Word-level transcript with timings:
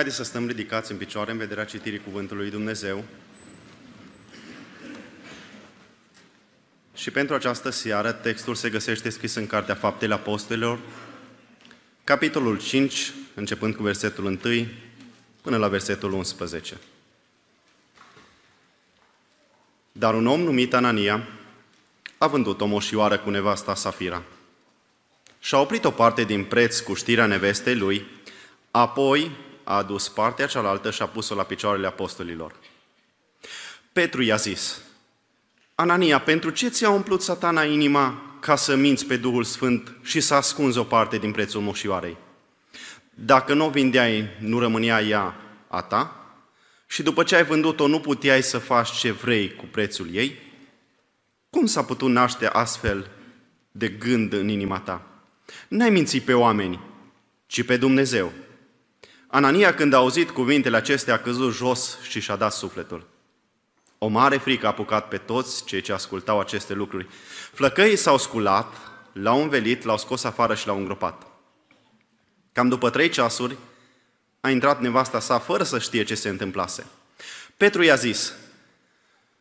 Haideți 0.00 0.18
să 0.18 0.24
stăm 0.28 0.46
ridicați 0.46 0.92
în 0.92 0.98
picioare 0.98 1.30
în 1.30 1.38
vederea 1.38 1.64
citirii 1.64 1.98
Cuvântului 1.98 2.42
lui 2.42 2.50
Dumnezeu. 2.50 3.04
Și 6.94 7.10
pentru 7.10 7.34
această 7.34 7.70
seară, 7.70 8.12
textul 8.12 8.54
se 8.54 8.70
găsește 8.70 9.10
scris 9.10 9.34
în 9.34 9.46
Cartea 9.46 9.74
Faptele 9.74 10.14
Apostolilor, 10.14 10.78
capitolul 12.04 12.58
5, 12.58 13.12
începând 13.34 13.74
cu 13.74 13.82
versetul 13.82 14.24
1 14.24 14.38
până 15.40 15.56
la 15.56 15.68
versetul 15.68 16.12
11. 16.12 16.76
Dar 19.92 20.14
un 20.14 20.26
om 20.26 20.40
numit 20.40 20.74
Anania 20.74 21.28
a 22.18 22.26
vândut 22.26 22.60
o 22.60 22.66
moșioară 22.66 23.18
cu 23.18 23.30
nevasta 23.30 23.74
Safira 23.74 24.22
și 25.38 25.54
a 25.54 25.60
oprit 25.60 25.84
o 25.84 25.90
parte 25.90 26.24
din 26.24 26.44
preț 26.44 26.78
cu 26.78 26.94
știrea 26.94 27.26
nevestei 27.26 27.76
lui, 27.76 28.06
apoi 28.70 29.48
a 29.70 29.76
adus 29.76 30.08
partea 30.08 30.46
cealaltă 30.46 30.90
și 30.90 31.02
a 31.02 31.06
pus-o 31.06 31.34
la 31.34 31.42
picioarele 31.42 31.86
apostolilor. 31.86 32.54
Petru 33.92 34.22
i-a 34.22 34.36
zis, 34.36 34.80
Anania, 35.74 36.20
pentru 36.20 36.50
ce 36.50 36.68
ți-a 36.68 36.90
umplut 36.90 37.22
satana 37.22 37.62
inima 37.62 38.22
ca 38.40 38.56
să 38.56 38.74
minți 38.74 39.06
pe 39.06 39.16
Duhul 39.16 39.44
Sfânt 39.44 39.92
și 40.02 40.20
să 40.20 40.34
ascunzi 40.34 40.78
o 40.78 40.82
parte 40.82 41.18
din 41.18 41.32
prețul 41.32 41.60
moșioarei? 41.60 42.16
Dacă 43.10 43.54
nu 43.54 43.64
o 43.64 43.70
vindeai, 43.70 44.28
nu 44.38 44.58
rămânea 44.58 45.02
ea 45.02 45.36
a 45.68 45.82
ta? 45.82 46.32
Și 46.86 47.02
după 47.02 47.22
ce 47.22 47.36
ai 47.36 47.44
vândut-o, 47.44 47.86
nu 47.86 48.00
puteai 48.00 48.42
să 48.42 48.58
faci 48.58 48.90
ce 48.90 49.10
vrei 49.10 49.54
cu 49.54 49.64
prețul 49.70 50.14
ei? 50.14 50.38
Cum 51.50 51.66
s-a 51.66 51.84
putut 51.84 52.10
naște 52.10 52.46
astfel 52.46 53.10
de 53.72 53.88
gând 53.88 54.32
în 54.32 54.48
inima 54.48 54.78
ta? 54.78 55.06
N-ai 55.68 55.90
mințit 55.90 56.22
pe 56.22 56.34
oameni, 56.34 56.80
ci 57.46 57.62
pe 57.64 57.76
Dumnezeu. 57.76 58.32
Anania, 59.30 59.74
când 59.74 59.92
a 59.92 59.96
auzit 59.96 60.30
cuvintele 60.30 60.76
acestea, 60.76 61.14
a 61.14 61.18
căzut 61.18 61.52
jos 61.52 61.98
și 62.02 62.20
și-a 62.20 62.36
dat 62.36 62.52
sufletul. 62.52 63.06
O 63.98 64.06
mare 64.06 64.36
frică 64.36 64.66
a 64.66 64.68
apucat 64.68 65.08
pe 65.08 65.16
toți 65.16 65.64
cei 65.64 65.80
ce 65.80 65.92
ascultau 65.92 66.40
aceste 66.40 66.74
lucruri. 66.74 67.06
Flăcăii 67.52 67.96
s-au 67.96 68.18
sculat, 68.18 68.74
l-au 69.12 69.42
învelit, 69.42 69.84
l-au 69.84 69.98
scos 69.98 70.24
afară 70.24 70.54
și 70.54 70.66
l-au 70.66 70.76
îngropat. 70.76 71.26
Cam 72.52 72.68
după 72.68 72.90
trei 72.90 73.08
ceasuri, 73.08 73.56
a 74.40 74.50
intrat 74.50 74.80
nevasta 74.80 75.20
sa 75.20 75.38
fără 75.38 75.62
să 75.62 75.78
știe 75.78 76.04
ce 76.04 76.14
se 76.14 76.28
întâmplase. 76.28 76.86
Petru 77.56 77.82
i-a 77.82 77.94
zis, 77.94 78.32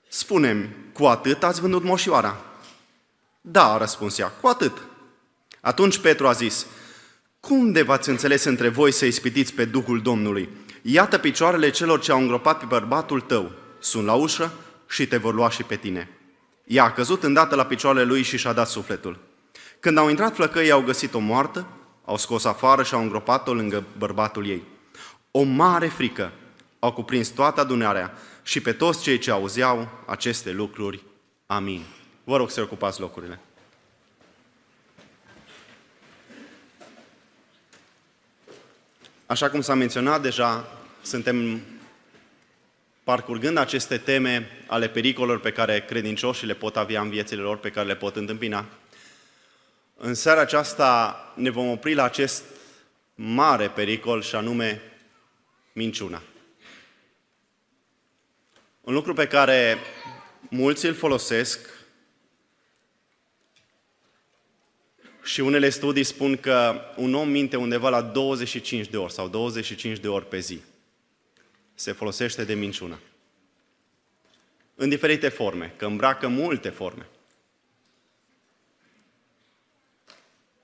spune 0.07 0.75
cu 0.93 1.05
atât 1.05 1.43
ați 1.43 1.61
vândut 1.61 1.83
moșioara? 1.83 2.37
Da, 3.41 3.73
a 3.73 3.77
răspuns 3.77 4.17
ea, 4.17 4.27
cu 4.27 4.47
atât. 4.47 4.77
Atunci 5.61 5.97
Petru 5.97 6.27
a 6.27 6.31
zis, 6.31 6.65
cum 7.39 7.71
de 7.71 7.81
v-ați 7.81 8.09
înțeles 8.09 8.43
între 8.43 8.69
voi 8.69 8.91
să 8.91 9.05
ispitiți 9.05 9.53
pe 9.53 9.65
Duhul 9.65 10.01
Domnului? 10.01 10.49
Iată 10.81 11.17
picioarele 11.17 11.69
celor 11.69 11.99
ce 11.99 12.11
au 12.11 12.19
îngropat 12.19 12.59
pe 12.59 12.65
bărbatul 12.65 13.21
tău. 13.21 13.51
Sunt 13.79 14.05
la 14.05 14.13
ușă 14.13 14.51
și 14.89 15.07
te 15.07 15.17
vor 15.17 15.33
lua 15.33 15.49
și 15.49 15.63
pe 15.63 15.75
tine. 15.75 16.09
Ea 16.63 16.83
a 16.83 16.91
căzut 16.91 17.23
îndată 17.23 17.55
la 17.55 17.65
picioarele 17.65 18.03
lui 18.03 18.21
și 18.21 18.37
și-a 18.37 18.53
dat 18.53 18.67
sufletul. 18.67 19.19
Când 19.79 19.97
au 19.97 20.09
intrat 20.09 20.35
flăcăii, 20.35 20.71
au 20.71 20.81
găsit-o 20.81 21.19
moartă, 21.19 21.67
au 22.05 22.17
scos 22.17 22.45
afară 22.45 22.83
și 22.83 22.93
au 22.93 23.01
îngropat-o 23.01 23.53
lângă 23.53 23.83
bărbatul 23.97 24.47
ei. 24.47 24.63
O 25.31 25.43
mare 25.43 25.87
frică 25.87 26.31
au 26.79 26.93
cuprins 26.93 27.27
toată 27.27 27.61
adunarea 27.61 28.13
și 28.43 28.61
pe 28.61 28.71
toți 28.71 29.01
cei 29.01 29.17
ce 29.17 29.31
auzeau 29.31 29.87
aceste 30.05 30.51
lucruri. 30.51 31.03
Amin. 31.45 31.83
Vă 32.23 32.37
rog 32.37 32.49
să 32.49 32.61
ocupați 32.61 32.99
locurile. 32.99 33.39
Așa 39.29 39.49
cum 39.49 39.61
s-a 39.61 39.73
menționat 39.73 40.21
deja, 40.21 40.77
suntem 41.01 41.61
parcurgând 43.03 43.57
aceste 43.57 43.97
teme 43.97 44.49
ale 44.67 44.89
pericolelor 44.89 45.39
pe 45.39 45.51
care 45.51 45.85
credincioșii 45.85 46.47
le 46.47 46.53
pot 46.53 46.77
avea 46.77 47.01
în 47.01 47.09
viețile 47.09 47.41
lor, 47.41 47.57
pe 47.57 47.69
care 47.69 47.87
le 47.87 47.95
pot 47.95 48.15
întâmpina. 48.15 48.65
În 49.97 50.13
seara 50.13 50.41
aceasta 50.41 51.15
ne 51.35 51.49
vom 51.49 51.69
opri 51.69 51.93
la 51.93 52.03
acest 52.03 52.43
mare 53.15 53.67
pericol 53.67 54.21
și 54.21 54.35
anume 54.35 54.81
minciuna. 55.73 56.21
Un 58.81 58.93
lucru 58.93 59.13
pe 59.13 59.27
care 59.27 59.77
mulți 60.49 60.85
îl 60.85 60.93
folosesc 60.93 61.69
și 65.29 65.41
unele 65.41 65.69
studii 65.69 66.03
spun 66.03 66.37
că 66.37 66.81
un 66.95 67.13
om 67.13 67.29
minte 67.29 67.55
undeva 67.55 67.89
la 67.89 68.01
25 68.01 68.87
de 68.87 68.97
ori 68.97 69.13
sau 69.13 69.27
25 69.27 69.99
de 69.99 70.07
ori 70.07 70.27
pe 70.27 70.39
zi. 70.39 70.61
Se 71.73 71.91
folosește 71.91 72.43
de 72.43 72.53
minciună. 72.53 72.99
În 74.75 74.89
diferite 74.89 75.29
forme, 75.29 75.73
că 75.77 75.85
îmbracă 75.85 76.27
multe 76.27 76.69
forme. 76.69 77.07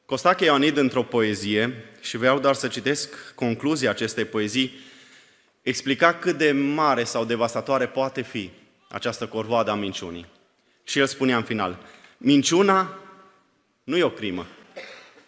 Costache 0.05 0.45
Ioanid 0.45 0.77
într-o 0.77 1.03
poezie, 1.03 1.73
și 2.01 2.17
vreau 2.17 2.39
doar 2.39 2.55
să 2.55 2.67
citesc 2.67 3.35
concluzia 3.35 3.89
acestei 3.89 4.25
poezii, 4.25 4.71
explica 5.61 6.13
cât 6.13 6.37
de 6.37 6.51
mare 6.51 7.03
sau 7.03 7.25
devastatoare 7.25 7.87
poate 7.87 8.21
fi 8.21 8.51
această 8.89 9.27
corvoadă 9.27 9.71
a 9.71 9.75
minciunii. 9.75 10.25
Și 10.83 10.99
el 10.99 11.05
spunea 11.05 11.37
în 11.37 11.43
final, 11.43 11.79
minciuna 12.17 12.99
nu 13.85 13.97
e 13.97 14.03
o 14.03 14.09
crimă, 14.09 14.45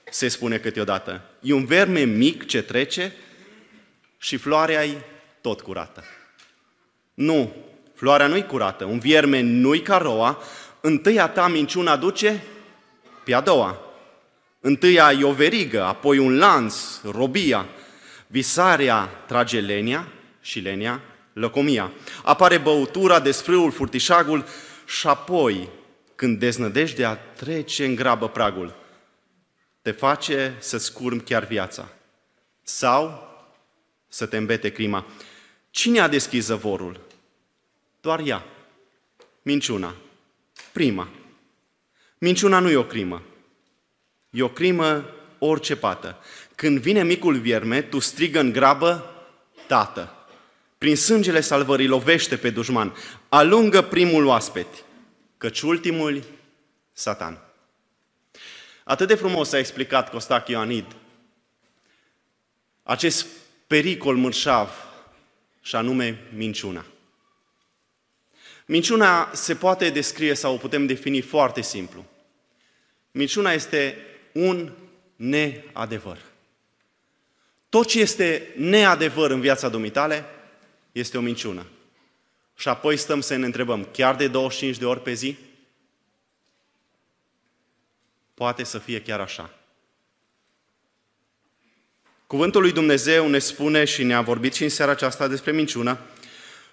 se 0.09 0.27
spune 0.27 0.57
câteodată. 0.57 1.21
E 1.41 1.53
un 1.53 1.65
verme 1.65 2.03
mic 2.03 2.45
ce 2.45 2.61
trece 2.61 3.13
și 4.17 4.37
floarea 4.37 4.85
e 4.85 4.97
tot 5.41 5.61
curată. 5.61 6.03
Nu, 7.13 7.55
floarea 7.95 8.27
nu-i 8.27 8.45
curată, 8.45 8.85
un 8.85 8.99
vierme 8.99 9.41
nu-i 9.41 9.81
ca 9.81 9.97
roa, 9.97 10.41
întâia 10.81 11.27
ta 11.27 11.47
minciuna 11.47 11.97
duce 11.97 12.43
pe 13.23 13.33
a 13.33 13.41
doua. 13.41 13.81
Întâia 14.59 15.11
e 15.11 15.23
o 15.23 15.31
verigă, 15.31 15.83
apoi 15.83 16.17
un 16.17 16.37
lanț, 16.37 16.75
robia, 17.11 17.65
visarea 18.27 19.09
trage 19.27 19.59
lenia 19.59 20.07
și 20.41 20.59
lenia 20.59 21.01
lăcomia. 21.33 21.91
Apare 22.23 22.57
băutura, 22.57 23.19
desfrâul, 23.19 23.71
furtișagul 23.71 24.45
și 24.85 25.07
apoi, 25.07 25.69
când 26.17 26.39
deznădejdea 26.39 27.15
trece 27.15 27.85
în 27.85 27.95
grabă 27.95 28.29
pragul, 28.29 28.75
te 29.81 29.91
face 29.91 30.55
să 30.59 30.77
scurmi 30.77 31.21
chiar 31.21 31.45
viața 31.45 31.89
sau 32.63 33.27
să 34.07 34.25
te 34.25 34.37
îmbete 34.37 34.69
crima. 34.69 35.05
Cine 35.69 35.99
a 35.99 36.07
deschis 36.07 36.45
zăvorul? 36.45 36.99
Doar 38.01 38.19
ea. 38.25 38.45
Minciuna. 39.41 39.95
Prima. 40.71 41.09
Minciuna 42.17 42.59
nu 42.59 42.69
e 42.69 42.75
o 42.75 42.83
crimă. 42.83 43.21
E 44.29 44.41
o 44.41 44.49
crimă 44.49 45.05
orice 45.39 45.75
pată. 45.75 46.17
Când 46.55 46.79
vine 46.79 47.03
micul 47.03 47.37
vierme, 47.39 47.81
tu 47.81 47.99
strigă 47.99 48.39
în 48.39 48.51
grabă, 48.51 49.11
Tată. 49.67 50.11
Prin 50.77 50.95
sângele 50.95 51.41
salvării 51.41 51.87
lovește 51.87 52.37
pe 52.37 52.49
dușman. 52.49 52.95
Alungă 53.29 53.81
primul 53.81 54.25
oaspeti, 54.25 54.83
căci 55.37 55.61
ultimul, 55.61 56.23
Satan. 56.93 57.41
Atât 58.83 59.07
de 59.07 59.15
frumos 59.15 59.51
a 59.51 59.57
explicat 59.57 60.09
Costache 60.09 60.51
Ioanid 60.51 60.85
acest 62.83 63.27
pericol 63.67 64.15
mărșav 64.15 64.69
și 65.61 65.75
anume 65.75 66.21
minciuna. 66.35 66.85
Minciuna 68.65 69.31
se 69.33 69.55
poate 69.55 69.89
descrie 69.89 70.33
sau 70.33 70.53
o 70.53 70.57
putem 70.57 70.85
defini 70.85 71.21
foarte 71.21 71.61
simplu. 71.61 72.05
Minciuna 73.11 73.51
este 73.51 73.97
un 74.31 74.71
neadevăr. 75.15 76.17
Tot 77.69 77.87
ce 77.87 77.99
este 77.99 78.53
neadevăr 78.55 79.31
în 79.31 79.39
viața 79.39 79.69
dumitale 79.69 80.25
este 80.91 81.17
o 81.17 81.21
minciună. 81.21 81.65
Și 82.57 82.67
apoi 82.67 82.97
stăm 82.97 83.21
să 83.21 83.35
ne 83.35 83.45
întrebăm, 83.45 83.87
chiar 83.91 84.15
de 84.15 84.27
25 84.27 84.77
de 84.77 84.85
ori 84.85 85.01
pe 85.01 85.13
zi? 85.13 85.37
Poate 88.33 88.63
să 88.63 88.77
fie 88.77 89.01
chiar 89.01 89.19
așa. 89.19 89.49
Cuvântul 92.27 92.61
lui 92.61 92.71
Dumnezeu 92.71 93.27
ne 93.27 93.39
spune 93.39 93.85
și 93.85 94.03
ne-a 94.03 94.21
vorbit 94.21 94.53
și 94.53 94.63
în 94.63 94.69
seara 94.69 94.91
aceasta 94.91 95.27
despre 95.27 95.51
minciună, 95.51 95.97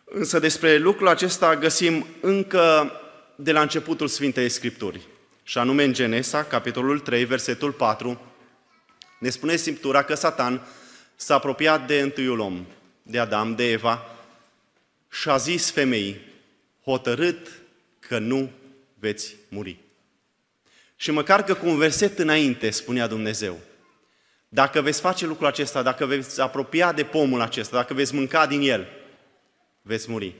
însă 0.05 0.39
despre 0.39 0.77
lucrul 0.77 1.09
acesta 1.09 1.57
găsim 1.57 2.07
încă 2.21 2.93
de 3.37 3.53
la 3.53 3.61
începutul 3.61 4.09
Sfintei 4.09 4.49
Scripturii. 4.49 5.07
Și 5.43 5.59
anume 5.59 5.85
în 5.85 5.93
Genesa, 5.93 6.45
capitolul 6.45 6.99
3, 6.99 7.25
versetul 7.25 7.73
4, 7.73 8.21
ne 9.19 9.29
spune 9.29 9.57
Scriptura 9.57 10.03
că 10.03 10.15
Satan 10.15 10.67
s-a 11.17 11.35
apropiat 11.35 11.87
de 11.87 12.01
întâiul 12.01 12.39
om, 12.39 12.67
de 13.03 13.19
Adam, 13.19 13.55
de 13.55 13.71
Eva, 13.71 14.14
și 15.15 15.29
a 15.29 15.37
zis 15.37 15.71
femeii, 15.71 16.21
hotărât 16.85 17.49
că 17.99 18.19
nu 18.19 18.51
veți 18.99 19.37
muri. 19.49 19.79
Și 20.97 21.11
măcar 21.11 21.45
că 21.45 21.55
cu 21.55 21.67
un 21.67 21.77
verset 21.77 22.19
înainte 22.19 22.71
spunea 22.71 23.07
Dumnezeu, 23.07 23.59
Dacă 24.49 24.83
veți 24.83 25.01
face 25.01 25.27
lucrul 25.27 25.47
acesta, 25.47 25.83
dacă 25.83 26.07
veți 26.07 26.41
apropia 26.41 26.93
de 26.93 27.05
pomul 27.05 27.41
acesta, 27.41 27.77
dacă 27.77 27.95
veți 27.95 28.15
mânca 28.15 28.47
din 28.47 28.61
el, 28.61 28.87
veți 29.83 30.11
muri. 30.11 30.35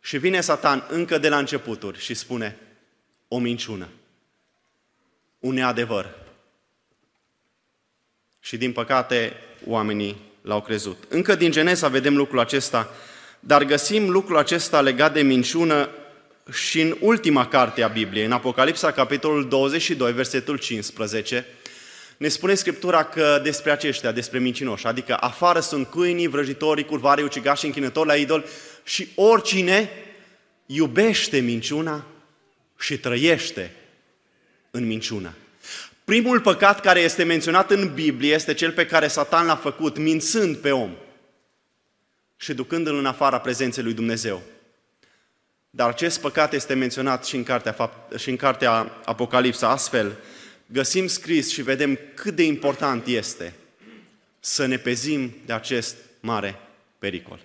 Și 0.00 0.18
vine 0.18 0.40
Satan 0.40 0.86
încă 0.88 1.18
de 1.18 1.28
la 1.28 1.38
începuturi 1.38 1.98
și 1.98 2.14
spune 2.14 2.58
o 3.28 3.38
minciună, 3.38 3.88
un 5.38 5.54
neadevăr. 5.54 6.14
Și 8.40 8.56
din 8.56 8.72
păcate 8.72 9.32
oamenii 9.66 10.16
l-au 10.42 10.62
crezut. 10.62 11.04
Încă 11.08 11.34
din 11.34 11.50
Genesa 11.50 11.88
vedem 11.88 12.16
lucrul 12.16 12.38
acesta, 12.38 12.90
dar 13.48 13.64
găsim 13.64 14.10
lucrul 14.10 14.36
acesta 14.36 14.80
legat 14.80 15.12
de 15.12 15.22
minciună 15.22 15.88
și 16.52 16.80
în 16.80 16.96
ultima 17.00 17.46
carte 17.46 17.82
a 17.82 17.88
Bibliei, 17.88 18.24
în 18.24 18.32
Apocalipsa, 18.32 18.90
capitolul 18.90 19.48
22, 19.48 20.12
versetul 20.12 20.56
15, 20.56 21.46
ne 22.16 22.28
spune 22.28 22.54
Scriptura 22.54 23.04
că 23.04 23.40
despre 23.42 23.70
aceștia, 23.70 24.12
despre 24.12 24.38
mincinoși, 24.38 24.86
adică 24.86 25.16
afară 25.20 25.60
sunt 25.60 25.86
câinii, 25.90 26.26
vrăjitorii, 26.26 26.84
curvarii, 26.84 27.24
ucigași, 27.24 27.64
închinători 27.64 28.06
la 28.06 28.14
idol 28.14 28.44
și 28.84 29.08
oricine 29.14 29.90
iubește 30.66 31.38
minciuna 31.38 32.06
și 32.78 32.98
trăiește 32.98 33.72
în 34.70 34.86
minciună. 34.86 35.34
Primul 36.04 36.40
păcat 36.40 36.80
care 36.80 37.00
este 37.00 37.22
menționat 37.22 37.70
în 37.70 37.90
Biblie 37.94 38.34
este 38.34 38.54
cel 38.54 38.72
pe 38.72 38.86
care 38.86 39.08
Satan 39.08 39.46
l-a 39.46 39.56
făcut, 39.56 39.98
mințând 39.98 40.56
pe 40.56 40.70
om 40.70 40.90
și 42.40 42.54
ducându-l 42.54 42.96
în 42.96 43.06
afara 43.06 43.40
prezenței 43.40 43.82
lui 43.82 43.94
Dumnezeu. 43.94 44.42
Dar 45.70 45.88
acest 45.88 46.20
păcat 46.20 46.52
este 46.52 46.74
menționat 46.74 47.24
și 47.24 47.36
în 47.36 47.42
cartea, 47.42 47.90
și 48.16 48.30
în 48.30 48.36
cartea 48.36 48.72
Apocalipsa. 49.04 49.70
Astfel, 49.70 50.16
găsim 50.66 51.06
scris 51.06 51.50
și 51.52 51.62
vedem 51.62 51.98
cât 52.14 52.34
de 52.34 52.42
important 52.42 53.06
este 53.06 53.54
să 54.40 54.66
ne 54.66 54.76
pezim 54.76 55.34
de 55.46 55.52
acest 55.52 55.96
mare 56.20 56.60
pericol. 56.98 57.40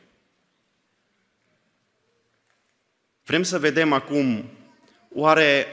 Vrem 3.25 3.43
să 3.43 3.59
vedem 3.59 3.93
acum, 3.93 4.49
oare 5.09 5.67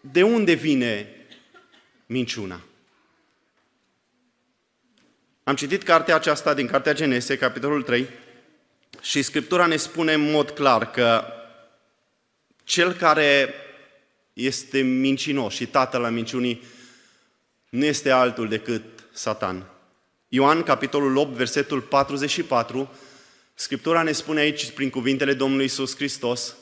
de 0.00 0.22
unde 0.22 0.52
vine 0.52 1.08
minciuna? 2.06 2.60
Am 5.48 5.54
citit 5.54 5.82
cartea 5.82 6.14
aceasta 6.14 6.54
din 6.54 6.66
Cartea 6.66 6.92
Genese, 6.92 7.38
capitolul 7.38 7.82
3, 7.82 8.08
și 9.00 9.22
Scriptura 9.22 9.66
ne 9.66 9.76
spune 9.76 10.12
în 10.12 10.30
mod 10.30 10.50
clar 10.50 10.90
că 10.90 11.24
cel 12.64 12.92
care 12.92 13.54
este 14.32 14.80
mincinos 14.80 15.54
și 15.54 15.66
tatăl 15.66 16.00
la 16.00 16.08
minciunii 16.08 16.62
nu 17.68 17.84
este 17.84 18.10
altul 18.10 18.48
decât 18.48 18.82
Satan. 19.12 19.66
Ioan, 20.28 20.62
capitolul 20.62 21.16
8, 21.16 21.32
versetul 21.32 21.80
44, 21.80 22.92
Scriptura 23.54 24.02
ne 24.02 24.12
spune 24.12 24.40
aici, 24.40 24.70
prin 24.70 24.90
cuvintele 24.90 25.34
Domnului 25.34 25.64
Isus 25.64 25.96
Hristos, 25.96 26.56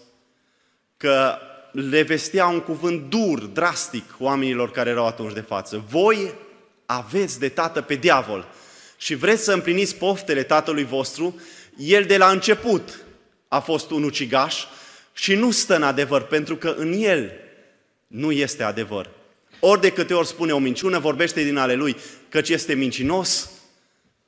că 0.96 1.38
le 1.72 2.02
vestea 2.02 2.46
un 2.46 2.60
cuvânt 2.60 3.10
dur, 3.10 3.38
drastic, 3.40 4.14
oamenilor 4.18 4.70
care 4.70 4.90
erau 4.90 5.06
atunci 5.06 5.32
de 5.32 5.40
față. 5.40 5.84
Voi 5.88 6.34
aveți 6.86 7.38
de 7.38 7.48
tată 7.48 7.82
pe 7.82 7.94
diavol 7.94 8.48
și 8.96 9.14
vreți 9.14 9.44
să 9.44 9.52
împliniți 9.52 9.96
poftele 9.96 10.42
tatălui 10.42 10.84
vostru, 10.84 11.40
el 11.76 12.04
de 12.04 12.16
la 12.16 12.30
început 12.30 13.04
a 13.48 13.60
fost 13.60 13.90
un 13.90 14.02
ucigaș 14.02 14.64
și 15.12 15.34
nu 15.34 15.50
stă 15.50 15.76
în 15.76 15.82
adevăr, 15.82 16.22
pentru 16.22 16.56
că 16.56 16.74
în 16.78 16.92
el 16.92 17.32
nu 18.06 18.32
este 18.32 18.62
adevăr. 18.62 19.10
Ori 19.60 19.80
de 19.80 19.90
câte 19.90 20.14
ori 20.14 20.26
spune 20.26 20.52
o 20.52 20.58
minciună, 20.58 20.98
vorbește 20.98 21.42
din 21.42 21.56
ale 21.56 21.74
lui, 21.74 21.96
căci 22.28 22.48
este 22.48 22.74
mincinos 22.74 23.50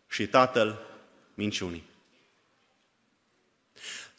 și 0.08 0.26
tatăl 0.26 0.78
minciunii. 1.34 1.84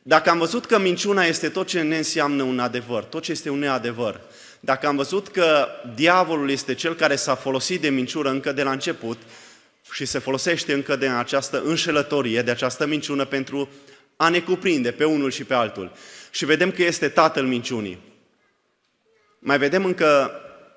Dacă 0.04 0.30
am 0.30 0.38
văzut 0.38 0.66
că 0.66 0.80
minciuna 0.80 1.24
este 1.24 1.50
tot 1.50 1.68
ce 1.68 1.82
ne 1.82 1.98
înseamnă 1.98 2.44
un 2.44 2.60
adevăr, 2.60 3.04
tot 3.04 3.24
ce 3.24 3.32
este 3.32 3.50
un 3.50 3.60
neadevăr, 3.60 4.22
dacă 4.60 4.88
am 4.88 4.96
văzut 4.96 5.28
că 5.28 5.68
diavolul 5.96 6.50
este 6.50 6.74
cel 6.74 6.96
care 6.96 7.16
s-a 7.16 7.36
folosit 7.36 7.82
de 7.82 7.90
minciură 7.90 8.30
încă 8.30 8.52
de 8.52 8.64
la 8.64 8.72
început 8.72 9.18
și 9.92 10.06
se 10.06 10.20
folosește 10.20 10.74
încă 10.74 10.96
de 10.96 11.08
această 11.08 11.62
înșelătorie, 11.62 12.42
de 12.42 12.52
această 12.52 12.86
minciună 12.86 13.26
pentru 13.26 13.70
a 14.16 14.30
ne 14.30 14.40
cuprinde 14.40 14.92
pe 14.92 15.04
unul 15.04 15.32
și 15.32 15.44
pe 15.44 15.54
altul, 15.54 15.92
și 16.32 16.46
vedem 16.46 16.72
că 16.72 16.84
este 16.84 17.10
tatăl 17.10 17.46
minciunii. 17.46 18.00
Mai 19.40 19.58
vedem 19.58 19.86
încă 19.86 20.32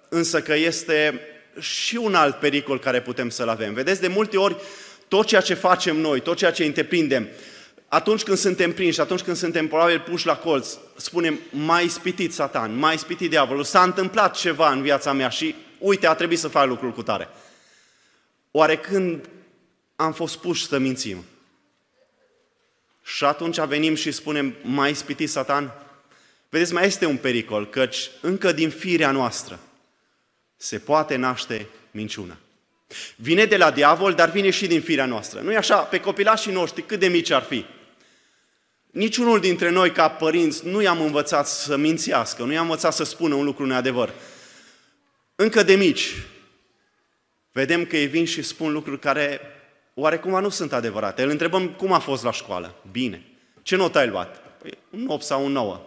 însă 0.09 0.43
că 0.43 0.55
este 0.55 1.21
și 1.59 1.97
un 1.97 2.15
alt 2.15 2.35
pericol 2.35 2.79
care 2.79 3.01
putem 3.01 3.29
să-l 3.29 3.49
avem. 3.49 3.75
Vedeți, 3.75 4.01
de 4.01 4.09
multe 4.09 4.37
ori, 4.37 4.57
tot 5.09 5.27
ceea 5.27 5.41
ce 5.41 5.55
facem 5.55 5.97
noi, 5.97 6.21
tot 6.21 6.37
ceea 6.37 6.51
ce 6.51 6.65
întreprindem, 6.65 7.29
atunci 7.89 8.23
când 8.23 8.37
suntem 8.37 8.73
prinși, 8.73 9.01
atunci 9.01 9.21
când 9.21 9.37
suntem 9.37 9.67
probabil 9.67 10.01
puși 10.01 10.27
la 10.27 10.37
colț, 10.37 10.69
spunem, 10.97 11.41
mai 11.51 11.89
spitit 11.89 12.33
satan, 12.33 12.79
mai 12.79 12.99
spitit 12.99 13.31
diavolul, 13.31 13.65
s-a 13.65 13.83
întâmplat 13.83 14.37
ceva 14.37 14.71
în 14.71 14.83
viața 14.83 15.13
mea 15.13 15.29
și 15.29 15.55
uite, 15.79 16.07
a 16.07 16.15
trebuit 16.15 16.39
să 16.39 16.49
fac 16.49 16.67
lucrul 16.67 16.93
cu 16.93 17.03
tare. 17.03 17.29
Oare 18.51 18.77
când 18.77 19.29
am 19.97 20.13
fost 20.13 20.37
puși 20.37 20.67
să 20.67 20.79
mințim? 20.79 21.25
Și 23.03 23.25
atunci 23.25 23.61
venim 23.61 23.95
și 23.95 24.13
spunem, 24.13 24.57
mai 24.63 24.95
spitit 24.95 25.31
satan? 25.31 25.73
Vedeți, 26.49 26.73
mai 26.73 26.87
este 26.87 27.07
un 27.07 27.17
pericol, 27.17 27.69
căci 27.69 28.11
încă 28.21 28.53
din 28.53 28.71
firea 28.71 29.11
noastră 29.11 29.59
se 30.57 30.79
poate 30.79 31.17
naște 31.17 31.69
minciuna. 31.91 32.37
Vine 33.17 33.45
de 33.45 33.57
la 33.57 33.71
diavol, 33.71 34.15
dar 34.15 34.31
vine 34.31 34.51
și 34.51 34.67
din 34.67 34.81
firea 34.81 35.07
noastră. 35.07 35.41
Nu-i 35.41 35.57
așa? 35.57 35.77
Pe 35.77 36.01
copilașii 36.01 36.53
noștri, 36.53 36.87
cât 36.87 36.99
de 36.99 37.09
mici 37.09 37.31
ar 37.31 37.43
fi, 37.43 37.65
Niciunul 38.91 39.41
dintre 39.41 39.71
noi, 39.71 39.93
ca 39.93 40.09
părinți, 40.09 40.67
nu 40.67 40.83
i-am 40.83 41.01
învățat 41.01 41.49
să 41.49 41.77
mințească, 41.77 42.43
nu 42.43 42.53
i-am 42.53 42.63
învățat 42.63 42.95
să 42.95 43.05
spună 43.05 43.35
un 43.35 43.45
lucru 43.45 43.67
neadevăr. 43.67 44.13
Încă 45.35 45.63
de 45.63 45.75
mici, 45.75 46.15
vedem 47.53 47.85
că 47.85 47.97
ei 47.97 48.07
vin 48.07 48.25
și 48.25 48.43
spun 48.43 48.73
lucruri 48.73 48.99
care 48.99 49.41
oarecum 49.95 50.41
nu 50.41 50.49
sunt 50.49 50.73
adevărate. 50.73 51.23
Îl 51.23 51.31
întrebăm 51.31 51.69
cum 51.69 51.93
a 51.93 51.99
fost 51.99 52.23
la 52.23 52.33
școală. 52.33 52.75
Bine. 52.91 53.25
Ce 53.63 53.77
notă 53.77 53.99
ai 53.99 54.09
luat? 54.09 54.43
Păi, 54.59 54.79
un 54.91 55.07
8 55.09 55.23
sau 55.23 55.45
un 55.45 55.53
9. 55.53 55.81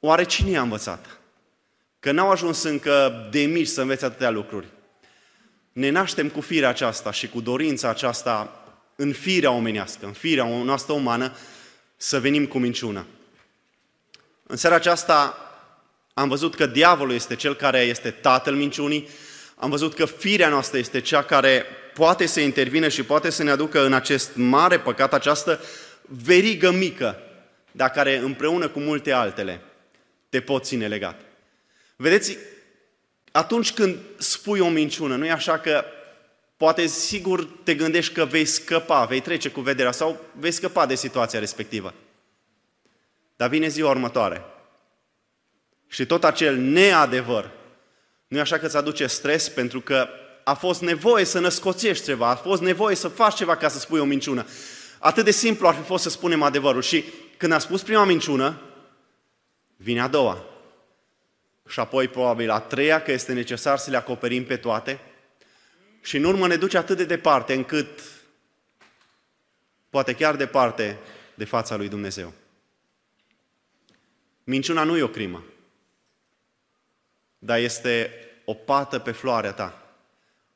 Oare 0.00 0.24
cine 0.24 0.50
i-a 0.50 0.62
învățat? 0.62 1.20
Că 2.00 2.12
n-au 2.12 2.30
ajuns 2.30 2.62
încă 2.62 3.26
de 3.30 3.40
mici 3.40 3.66
să 3.66 3.80
învețe 3.80 4.04
atâtea 4.04 4.30
lucruri. 4.30 4.66
Ne 5.72 5.90
naștem 5.90 6.28
cu 6.28 6.40
firea 6.40 6.68
aceasta 6.68 7.10
și 7.10 7.28
cu 7.28 7.40
dorința 7.40 7.88
aceasta 7.88 8.60
în 8.96 9.12
firea 9.12 9.50
omenească, 9.50 10.06
în 10.06 10.12
firea 10.12 10.44
noastră 10.44 10.92
umană, 10.92 11.32
să 11.96 12.20
venim 12.20 12.46
cu 12.46 12.58
minciună. 12.58 13.06
În 14.46 14.56
seara 14.56 14.76
aceasta 14.76 15.45
am 16.18 16.28
văzut 16.28 16.54
că 16.54 16.66
diavolul 16.66 17.14
este 17.14 17.36
cel 17.36 17.54
care 17.54 17.80
este 17.80 18.10
tatăl 18.10 18.54
minciunii, 18.54 19.08
am 19.56 19.70
văzut 19.70 19.94
că 19.94 20.04
firea 20.04 20.48
noastră 20.48 20.78
este 20.78 21.00
cea 21.00 21.22
care 21.22 21.64
poate 21.94 22.26
să 22.26 22.40
intervină 22.40 22.88
și 22.88 23.02
poate 23.02 23.30
să 23.30 23.42
ne 23.42 23.50
aducă 23.50 23.84
în 23.84 23.92
acest 23.92 24.30
mare 24.34 24.78
păcat, 24.78 25.14
această 25.14 25.60
verigă 26.02 26.70
mică, 26.70 27.18
dar 27.72 27.90
care 27.90 28.16
împreună 28.16 28.68
cu 28.68 28.78
multe 28.78 29.12
altele 29.12 29.60
te 30.28 30.40
pot 30.40 30.64
ține 30.64 30.88
legat. 30.88 31.20
Vedeți, 31.96 32.36
atunci 33.32 33.72
când 33.72 33.96
spui 34.16 34.60
o 34.60 34.68
minciună, 34.68 35.16
nu 35.16 35.26
e 35.26 35.30
așa 35.30 35.58
că 35.58 35.84
Poate 36.56 36.86
sigur 36.86 37.44
te 37.62 37.74
gândești 37.74 38.14
că 38.14 38.24
vei 38.24 38.44
scăpa, 38.44 39.04
vei 39.04 39.20
trece 39.20 39.50
cu 39.50 39.60
vederea 39.60 39.92
sau 39.92 40.20
vei 40.32 40.50
scăpa 40.50 40.86
de 40.86 40.94
situația 40.94 41.38
respectivă. 41.38 41.94
Dar 43.36 43.48
vine 43.48 43.68
ziua 43.68 43.90
următoare. 43.90 44.44
Și 45.88 46.06
tot 46.06 46.24
acel 46.24 46.56
neadevăr, 46.56 47.50
nu 48.28 48.36
e 48.36 48.40
așa 48.40 48.58
că 48.58 48.66
îți 48.66 48.76
aduce 48.76 49.06
stres 49.06 49.48
pentru 49.48 49.80
că 49.80 50.08
a 50.44 50.54
fost 50.54 50.80
nevoie 50.80 51.24
să 51.24 51.38
născoțești 51.38 52.04
ceva, 52.04 52.28
a 52.28 52.36
fost 52.36 52.62
nevoie 52.62 52.96
să 52.96 53.08
faci 53.08 53.34
ceva 53.34 53.56
ca 53.56 53.68
să 53.68 53.78
spui 53.78 53.98
o 53.98 54.04
minciună. 54.04 54.46
Atât 54.98 55.24
de 55.24 55.30
simplu 55.30 55.66
ar 55.66 55.74
fi 55.74 55.82
fost 55.82 56.02
să 56.02 56.10
spunem 56.10 56.42
adevărul. 56.42 56.82
Și 56.82 57.04
când 57.36 57.52
a 57.52 57.58
spus 57.58 57.82
prima 57.82 58.04
minciună, 58.04 58.60
vine 59.76 60.00
a 60.00 60.08
doua. 60.08 60.44
Și 61.68 61.80
apoi 61.80 62.08
probabil 62.08 62.50
a 62.50 62.60
treia, 62.60 63.02
că 63.02 63.12
este 63.12 63.32
necesar 63.32 63.78
să 63.78 63.90
le 63.90 63.96
acoperim 63.96 64.44
pe 64.44 64.56
toate– 64.56 64.98
și 66.06 66.16
în 66.16 66.24
urmă 66.24 66.46
ne 66.46 66.56
duce 66.56 66.76
atât 66.76 66.96
de 66.96 67.04
departe 67.04 67.54
încât 67.54 68.00
poate 69.90 70.14
chiar 70.14 70.36
departe 70.36 70.98
de 71.34 71.44
fața 71.44 71.76
lui 71.76 71.88
Dumnezeu. 71.88 72.32
Minciuna 74.44 74.84
nu 74.84 74.96
e 74.96 75.02
o 75.02 75.08
crimă, 75.08 75.44
dar 77.38 77.58
este 77.58 78.10
o 78.44 78.54
pată 78.54 78.98
pe 78.98 79.10
floarea 79.10 79.52
ta. 79.52 79.80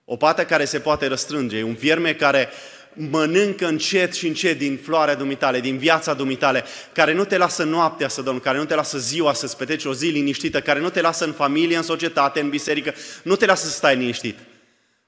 O 0.04 0.16
pată 0.16 0.44
care 0.44 0.64
se 0.64 0.80
poate 0.80 1.06
răstrânge, 1.06 1.58
e 1.58 1.62
un 1.62 1.74
vierme 1.74 2.14
care 2.14 2.48
mănâncă 2.94 3.66
încet 3.66 4.14
și 4.14 4.26
încet 4.26 4.58
din 4.58 4.76
floarea 4.76 5.14
dumitale, 5.14 5.60
din 5.60 5.78
viața 5.78 6.14
dumitale, 6.14 6.64
care 6.92 7.12
nu 7.12 7.24
te 7.24 7.36
lasă 7.36 7.64
noaptea 7.64 8.08
să 8.08 8.22
dormi, 8.22 8.40
care 8.40 8.58
nu 8.58 8.64
te 8.64 8.74
lasă 8.74 8.98
ziua 8.98 9.32
să-ți 9.32 9.56
petreci 9.56 9.84
o 9.84 9.94
zi 9.94 10.06
liniștită, 10.06 10.60
care 10.60 10.80
nu 10.80 10.90
te 10.90 11.00
lasă 11.00 11.24
în 11.24 11.32
familie, 11.32 11.76
în 11.76 11.82
societate, 11.82 12.40
în 12.40 12.48
biserică, 12.48 12.94
nu 13.22 13.36
te 13.36 13.46
lasă 13.46 13.66
să 13.66 13.72
stai 13.72 13.96
liniștit. 13.96 14.38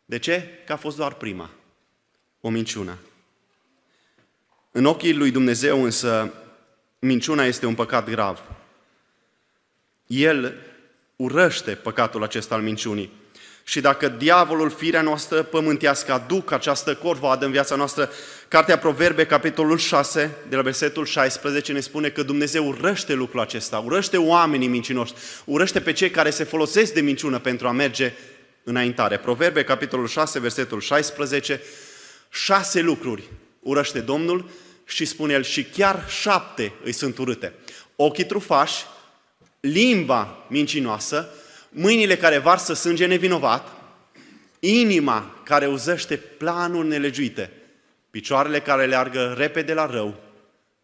De 0.04 0.18
ce? 0.18 0.48
Că 0.66 0.72
a 0.72 0.76
fost 0.76 0.96
doar 0.96 1.14
prima. 1.14 1.50
O 2.40 2.48
minciună. 2.48 2.98
În 4.70 4.84
ochii 4.84 5.14
lui 5.14 5.30
Dumnezeu 5.30 5.84
însă, 5.84 6.32
minciuna 6.98 7.44
este 7.44 7.66
un 7.66 7.74
păcat 7.74 8.08
grav. 8.08 8.42
El 10.06 10.54
urăște 11.22 11.70
păcatul 11.70 12.22
acesta 12.22 12.54
al 12.54 12.62
minciunii. 12.62 13.20
Și 13.64 13.80
dacă 13.80 14.08
diavolul, 14.08 14.70
firea 14.70 15.02
noastră 15.02 15.42
pământească, 15.42 16.12
aduc 16.12 16.52
această 16.52 16.94
corvoadă 16.94 17.44
în 17.44 17.50
viața 17.50 17.74
noastră, 17.74 18.10
Cartea 18.48 18.78
Proverbe, 18.78 19.26
capitolul 19.26 19.78
6, 19.78 20.36
de 20.48 20.56
la 20.56 20.62
versetul 20.62 21.06
16, 21.06 21.72
ne 21.72 21.80
spune 21.80 22.08
că 22.08 22.22
Dumnezeu 22.22 22.66
urăște 22.66 23.12
lucrul 23.12 23.40
acesta, 23.40 23.78
urăște 23.78 24.16
oamenii 24.16 24.68
mincinoși, 24.68 25.12
urăște 25.44 25.80
pe 25.80 25.92
cei 25.92 26.10
care 26.10 26.30
se 26.30 26.44
folosesc 26.44 26.92
de 26.92 27.00
minciună 27.00 27.38
pentru 27.38 27.68
a 27.68 27.72
merge 27.72 28.12
înaintare. 28.64 29.18
Proverbe, 29.18 29.64
capitolul 29.64 30.06
6, 30.06 30.40
versetul 30.40 30.80
16, 30.80 31.60
șase 32.30 32.80
lucruri 32.80 33.22
urăște 33.60 34.00
Domnul 34.00 34.50
și 34.84 35.04
spune 35.04 35.32
el, 35.32 35.42
și 35.42 35.64
chiar 35.64 36.04
șapte 36.08 36.72
îi 36.84 36.92
sunt 36.92 37.18
urâte. 37.18 37.52
Ochii 37.96 38.26
trufași, 38.26 38.84
limba 39.62 40.46
mincinoasă, 40.48 41.28
mâinile 41.68 42.16
care 42.16 42.38
varsă 42.38 42.72
sânge 42.74 43.06
nevinovat, 43.06 43.68
inima 44.60 45.40
care 45.44 45.66
uzăște 45.66 46.16
planuri 46.16 46.88
nelegiuite, 46.88 47.50
picioarele 48.10 48.60
care 48.60 48.86
leargă 48.86 49.34
repede 49.36 49.74
la 49.74 49.86
rău, 49.86 50.14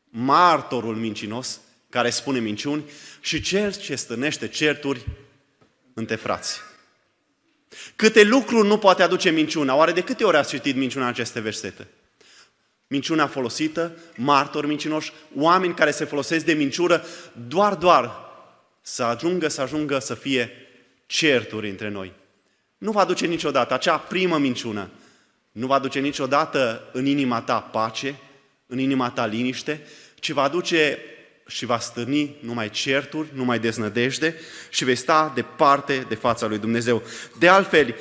martorul 0.09 0.97
mincinos 0.97 1.61
care 1.91 2.11
spune 2.11 2.39
minciuni 2.39 2.85
și 3.21 3.41
cel 3.41 3.75
ce 3.75 3.95
stânește 3.95 4.49
certuri 4.49 5.07
între 5.95 6.15
frați. 6.15 6.61
Câte 7.97 8.23
lucruri 8.23 8.69
nu 8.69 8.79
poate 8.79 9.03
aduce 9.03 9.31
minciuna? 9.31 9.75
Oare 9.75 9.93
de 9.93 10.03
câte 10.03 10.25
ori 10.25 10.37
ați 10.37 10.49
citit 10.49 10.77
minciuna 10.77 11.05
în 11.05 11.11
aceste 11.11 11.41
versete? 11.41 11.87
Minciuna 12.87 13.27
folosită, 13.27 13.97
martori 14.17 14.67
mincinoși, 14.67 15.13
oameni 15.37 15.75
care 15.75 15.91
se 15.91 16.05
folosesc 16.05 16.45
de 16.45 16.53
minciură 16.53 17.05
doar, 17.49 17.75
doar 17.75 18.28
să 18.91 19.03
ajungă, 19.03 19.49
să 19.49 19.61
ajungă 19.61 19.99
să 19.99 20.15
fie 20.15 20.51
certuri 21.07 21.69
între 21.69 21.89
noi. 21.89 22.13
Nu 22.79 22.91
va 22.91 23.05
duce 23.05 23.27
niciodată 23.27 23.75
acea 23.75 23.99
primă 23.99 24.39
minciună, 24.39 24.91
nu 25.53 25.67
va 25.67 25.79
duce 25.79 25.99
niciodată 25.99 26.89
în 26.93 27.07
inima 27.07 27.41
ta 27.41 27.61
pace, 27.61 28.15
în 28.67 28.79
inima 28.79 29.11
ta 29.11 29.27
liniște, 29.27 29.87
ci 30.15 30.31
va 30.31 30.49
duce 30.49 30.99
și 31.47 31.65
va 31.65 31.79
stârni 31.79 32.37
numai 32.41 32.71
certuri, 32.71 33.29
numai 33.33 33.59
deznădejde 33.59 34.35
și 34.71 34.85
vei 34.85 34.97
sta 34.97 35.33
departe 35.35 36.07
de 36.09 36.15
fața 36.15 36.47
lui 36.47 36.59
Dumnezeu. 36.59 37.03
De 37.39 37.49
altfel, 37.49 37.95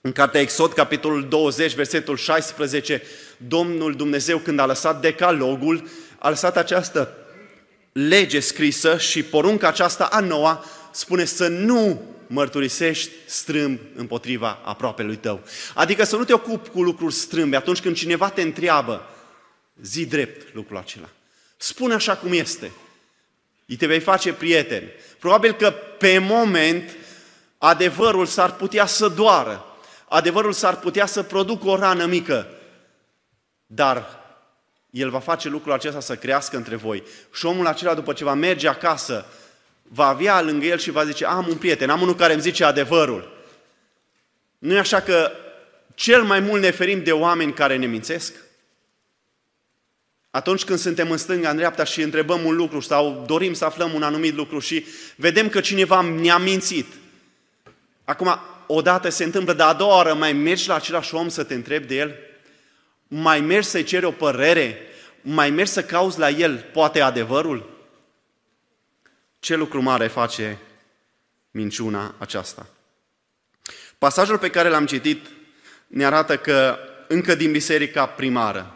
în 0.00 0.12
cartea 0.12 0.40
Exod, 0.40 0.72
capitolul 0.72 1.28
20, 1.28 1.74
versetul 1.74 2.16
16, 2.16 3.02
Domnul 3.36 3.94
Dumnezeu, 3.94 4.38
când 4.38 4.58
a 4.58 4.66
lăsat 4.66 5.00
decalogul, 5.00 5.88
a 6.18 6.28
lăsat 6.28 6.56
această 6.56 7.16
lege 7.92 8.40
scrisă 8.40 8.98
și 8.98 9.22
porunca 9.22 9.68
aceasta 9.68 10.04
a 10.04 10.20
noua 10.20 10.64
spune 10.90 11.24
să 11.24 11.48
nu 11.48 12.02
mărturisești 12.26 13.10
strâmb 13.26 13.78
împotriva 13.94 14.58
aproapelui 14.64 15.16
tău. 15.16 15.42
Adică 15.74 16.04
să 16.04 16.16
nu 16.16 16.24
te 16.24 16.32
ocupi 16.32 16.68
cu 16.68 16.82
lucruri 16.82 17.14
strâmbe. 17.14 17.56
Atunci 17.56 17.80
când 17.80 17.96
cineva 17.96 18.30
te 18.30 18.42
întreabă, 18.42 19.08
zi 19.82 20.06
drept 20.06 20.54
lucrul 20.54 20.76
acela. 20.76 21.08
Spune 21.56 21.94
așa 21.94 22.16
cum 22.16 22.32
este. 22.32 22.72
Îi 23.66 23.76
te 23.76 23.86
vei 23.86 24.00
face 24.00 24.32
prieten. 24.32 24.82
Probabil 25.18 25.52
că 25.52 25.70
pe 25.98 26.18
moment 26.18 26.96
adevărul 27.58 28.26
s-ar 28.26 28.54
putea 28.54 28.86
să 28.86 29.08
doară. 29.08 29.64
Adevărul 30.08 30.52
s-ar 30.52 30.78
putea 30.78 31.06
să 31.06 31.22
producă 31.22 31.68
o 31.68 31.76
rană 31.76 32.06
mică. 32.06 32.48
Dar 33.66 34.21
el 34.92 35.10
va 35.10 35.18
face 35.18 35.48
lucrul 35.48 35.72
acesta 35.72 36.00
să 36.00 36.16
crească 36.16 36.56
între 36.56 36.76
voi. 36.76 37.02
Și 37.32 37.46
omul 37.46 37.66
acela, 37.66 37.94
după 37.94 38.12
ce 38.12 38.24
va 38.24 38.34
merge 38.34 38.68
acasă, 38.68 39.26
va 39.82 40.06
avea 40.06 40.42
lângă 40.42 40.66
el 40.66 40.78
și 40.78 40.90
va 40.90 41.04
zice, 41.04 41.24
am 41.24 41.46
un 41.48 41.56
prieten, 41.56 41.90
am 41.90 42.00
unul 42.00 42.14
care 42.14 42.32
îmi 42.32 42.42
zice 42.42 42.64
adevărul. 42.64 43.32
Nu 44.58 44.74
e 44.74 44.78
așa 44.78 45.00
că 45.00 45.32
cel 45.94 46.22
mai 46.22 46.40
mult 46.40 46.62
ne 46.62 46.70
ferim 46.70 47.02
de 47.02 47.12
oameni 47.12 47.52
care 47.52 47.76
ne 47.76 47.86
mințesc? 47.86 48.34
Atunci 50.30 50.64
când 50.64 50.78
suntem 50.78 51.10
în 51.10 51.16
stânga, 51.16 51.50
în 51.50 51.56
dreapta 51.56 51.84
și 51.84 52.02
întrebăm 52.02 52.44
un 52.44 52.56
lucru 52.56 52.80
sau 52.80 53.24
dorim 53.26 53.52
să 53.52 53.64
aflăm 53.64 53.94
un 53.94 54.02
anumit 54.02 54.34
lucru 54.34 54.58
și 54.58 54.84
vedem 55.16 55.48
că 55.48 55.60
cineva 55.60 56.00
ne-a 56.00 56.38
mințit. 56.38 56.86
Acum, 58.04 58.38
odată 58.66 59.08
se 59.08 59.24
întâmplă, 59.24 59.52
dar 59.52 59.68
a 59.68 59.72
doua 59.72 59.96
oară 59.96 60.14
mai 60.14 60.32
mergi 60.32 60.68
la 60.68 60.74
același 60.74 61.14
om 61.14 61.28
să 61.28 61.44
te 61.44 61.54
întrebi 61.54 61.86
de 61.86 61.94
el? 61.94 62.16
Mai 63.14 63.40
mergi 63.40 63.68
să-i 63.68 63.84
ceri 63.84 64.04
o 64.04 64.10
părere? 64.10 64.78
Mai 65.20 65.50
mergi 65.50 65.70
să 65.70 65.82
cauți 65.82 66.18
la 66.18 66.30
el 66.30 66.66
poate 66.72 67.00
adevărul? 67.00 67.70
Ce 69.38 69.54
lucru 69.54 69.82
mare 69.82 70.06
face 70.06 70.58
minciuna 71.50 72.14
aceasta? 72.18 72.66
Pasajul 73.98 74.38
pe 74.38 74.50
care 74.50 74.68
l-am 74.68 74.86
citit 74.86 75.26
ne 75.86 76.04
arată 76.04 76.36
că 76.36 76.78
încă 77.08 77.34
din 77.34 77.52
biserica 77.52 78.06
primară, 78.06 78.74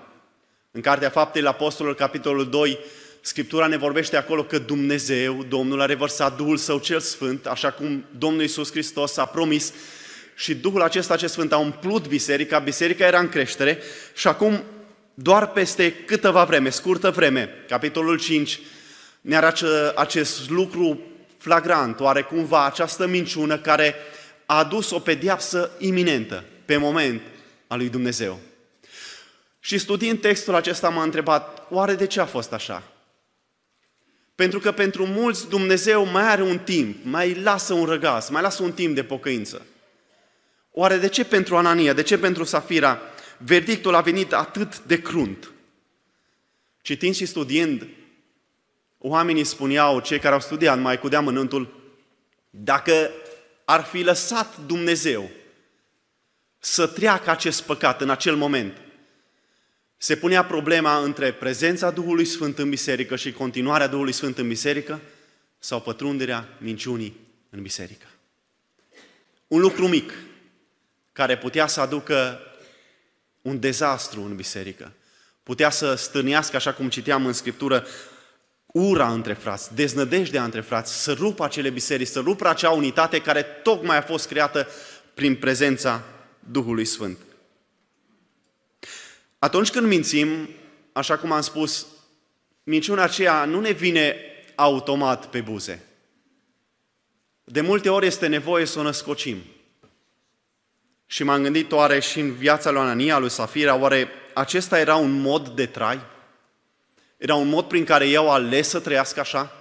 în 0.71 0.81
Cartea 0.81 1.11
Faptei 1.11 1.43
la 1.43 1.51
Apostolul, 1.51 1.95
capitolul 1.95 2.51
2, 2.51 2.79
Scriptura 3.21 3.67
ne 3.67 3.77
vorbește 3.77 4.17
acolo 4.17 4.45
că 4.45 4.59
Dumnezeu, 4.59 5.43
Domnul, 5.43 5.81
a 5.81 5.87
revărsat 5.87 6.37
Duhul 6.37 6.57
Său 6.57 6.79
cel 6.79 7.01
Sfânt, 7.01 7.47
așa 7.47 7.71
cum 7.71 8.05
Domnul 8.19 8.43
Iisus 8.43 8.71
Hristos 8.71 9.17
a 9.17 9.25
promis 9.25 9.73
și 10.37 10.55
Duhul 10.55 10.83
acesta 10.83 11.17
ce 11.17 11.27
Sfânt 11.27 11.53
a 11.53 11.57
umplut 11.57 12.09
biserica, 12.09 12.59
biserica 12.59 13.07
era 13.07 13.19
în 13.19 13.29
creștere 13.29 13.79
și 14.15 14.29
acum 14.29 14.63
doar 15.15 15.51
peste 15.51 15.93
câteva 15.93 16.45
vreme, 16.45 16.71
scurtă 16.71 17.11
vreme, 17.11 17.49
capitolul 17.69 18.19
5, 18.19 18.61
ne 19.21 19.37
arată 19.37 19.93
acest 19.97 20.51
lucru 20.51 21.01
flagrant, 21.39 22.01
oare 22.01 22.23
cumva 22.23 22.65
această 22.65 23.07
minciună 23.07 23.59
care 23.59 23.95
a 24.47 24.59
adus 24.59 24.91
o 24.91 24.99
pediapsă 24.99 25.71
iminentă, 25.79 26.45
pe 26.65 26.77
moment, 26.77 27.21
a 27.67 27.77
lui 27.77 27.89
Dumnezeu. 27.89 28.39
Și 29.61 29.79
studiind 29.79 30.21
textul 30.21 30.55
acesta 30.55 30.89
m-a 30.89 31.03
întrebat, 31.03 31.67
oare 31.71 31.95
de 31.95 32.07
ce 32.07 32.21
a 32.21 32.27
fost 32.27 32.53
așa? 32.53 32.83
Pentru 34.35 34.61
că 34.61 34.73
pentru 34.73 35.07
mulți 35.07 35.49
Dumnezeu 35.49 36.05
mai 36.05 36.23
are 36.23 36.43
un 36.43 36.59
timp, 36.59 36.97
mai 37.03 37.35
lasă 37.35 37.75
un 37.75 37.85
răgaz, 37.85 38.29
mai 38.29 38.43
lasă 38.43 38.63
un 38.63 38.73
timp 38.73 38.95
de 38.95 39.05
pocăință. 39.05 39.67
Oare 40.79 40.97
de 40.97 41.09
ce 41.09 41.25
pentru 41.25 41.57
Anania, 41.57 41.93
de 41.93 42.03
ce 42.03 42.19
pentru 42.19 42.45
Safira, 42.45 43.01
verdictul 43.39 43.95
a 43.95 44.01
venit 44.01 44.33
atât 44.33 44.79
de 44.79 45.01
crunt? 45.03 45.51
Citind 46.83 47.15
și 47.15 47.27
studiind 47.27 47.87
Oamenii 48.99 49.45
spuneau, 49.45 50.01
cei 50.01 50.19
care 50.19 50.35
au 50.35 50.41
studiat 50.41 50.81
mai 50.81 50.99
cu 50.99 51.09
deamănântul, 51.09 51.93
dacă 52.51 53.11
ar 53.65 53.83
fi 53.83 54.03
lăsat 54.03 54.59
Dumnezeu 54.67 55.31
să 56.59 56.87
treacă 56.87 57.31
acest 57.31 57.63
păcat 57.63 58.01
în 58.01 58.11
acel 58.11 58.37
moment, 58.37 58.77
se 59.97 60.17
punea 60.17 60.45
problema 60.45 60.99
între 60.99 61.33
prezența 61.33 61.91
Duhului 61.91 62.25
Sfânt 62.25 62.59
în 62.59 62.69
biserică 62.69 63.17
și 63.17 63.33
continuarea 63.33 63.87
Duhului 63.87 64.13
Sfânt 64.13 64.39
în 64.39 64.49
biserică 64.49 65.01
sau 65.59 65.81
pătrunderea 65.81 66.49
minciunii 66.59 67.17
în 67.51 67.63
biserică. 67.63 68.07
Un 69.47 69.61
lucru 69.61 69.89
mic 69.89 70.13
care 71.17 71.39
putea 71.39 71.67
să 71.67 71.81
aducă 71.81 72.41
un 73.43 73.61
dezastru 73.61 74.23
în 74.23 74.35
biserică. 74.35 74.93
Putea 75.43 75.71
să 75.71 75.95
stârnească, 75.95 76.57
așa 76.57 76.73
cum 76.73 76.89
citeam 76.89 77.27
în 77.27 77.33
Scriptură, 77.33 77.87
ura 78.67 79.13
între 79.13 79.33
frați, 79.33 79.75
deznădejdea 79.75 80.45
între 80.45 80.61
frați, 80.61 81.03
să 81.03 81.13
rupă 81.13 81.45
acele 81.45 81.71
biserici, 81.71 82.07
să 82.09 82.21
rupă 82.21 82.49
acea 82.49 82.71
unitate 82.71 83.21
care 83.21 83.43
tocmai 83.43 83.97
a 83.97 84.03
fost 84.03 84.29
creată 84.29 84.69
prin 85.15 85.37
prezența 85.37 86.03
Duhului 86.39 86.85
Sfânt. 86.85 87.19
Atunci 89.39 89.71
când 89.71 89.87
mințim, 89.87 90.49
așa 90.93 91.19
cum 91.19 91.33
am 91.33 91.41
spus, 91.41 91.87
minciuna 92.63 93.03
aceea 93.03 93.45
nu 93.45 93.61
ne 93.61 93.71
vine 93.71 94.17
automat 94.55 95.27
pe 95.27 95.41
buze. 95.41 95.85
De 97.45 97.61
multe 97.61 97.89
ori 97.89 98.07
este 98.07 98.27
nevoie 98.27 98.65
să 98.65 98.79
o 98.79 98.83
născocim. 98.83 99.43
Și 101.07 101.23
m-am 101.23 101.43
gândit 101.43 101.73
oare 101.73 102.01
și 102.01 102.21
în 102.21 102.35
viața 102.35 102.71
lui 102.71 102.81
Anania, 102.81 103.19
lui 103.19 103.31
Safira, 103.31 103.75
oare 103.75 104.09
acesta 104.33 104.79
era 104.79 104.95
un 104.95 105.21
mod 105.21 105.49
de 105.49 105.67
trai? 105.67 106.01
Era 107.17 107.35
un 107.35 107.49
mod 107.49 107.65
prin 107.65 107.85
care 107.85 108.09
eu 108.09 108.31
ales 108.31 108.69
să 108.69 108.81
trăiască 108.81 109.21
așa? 109.21 109.53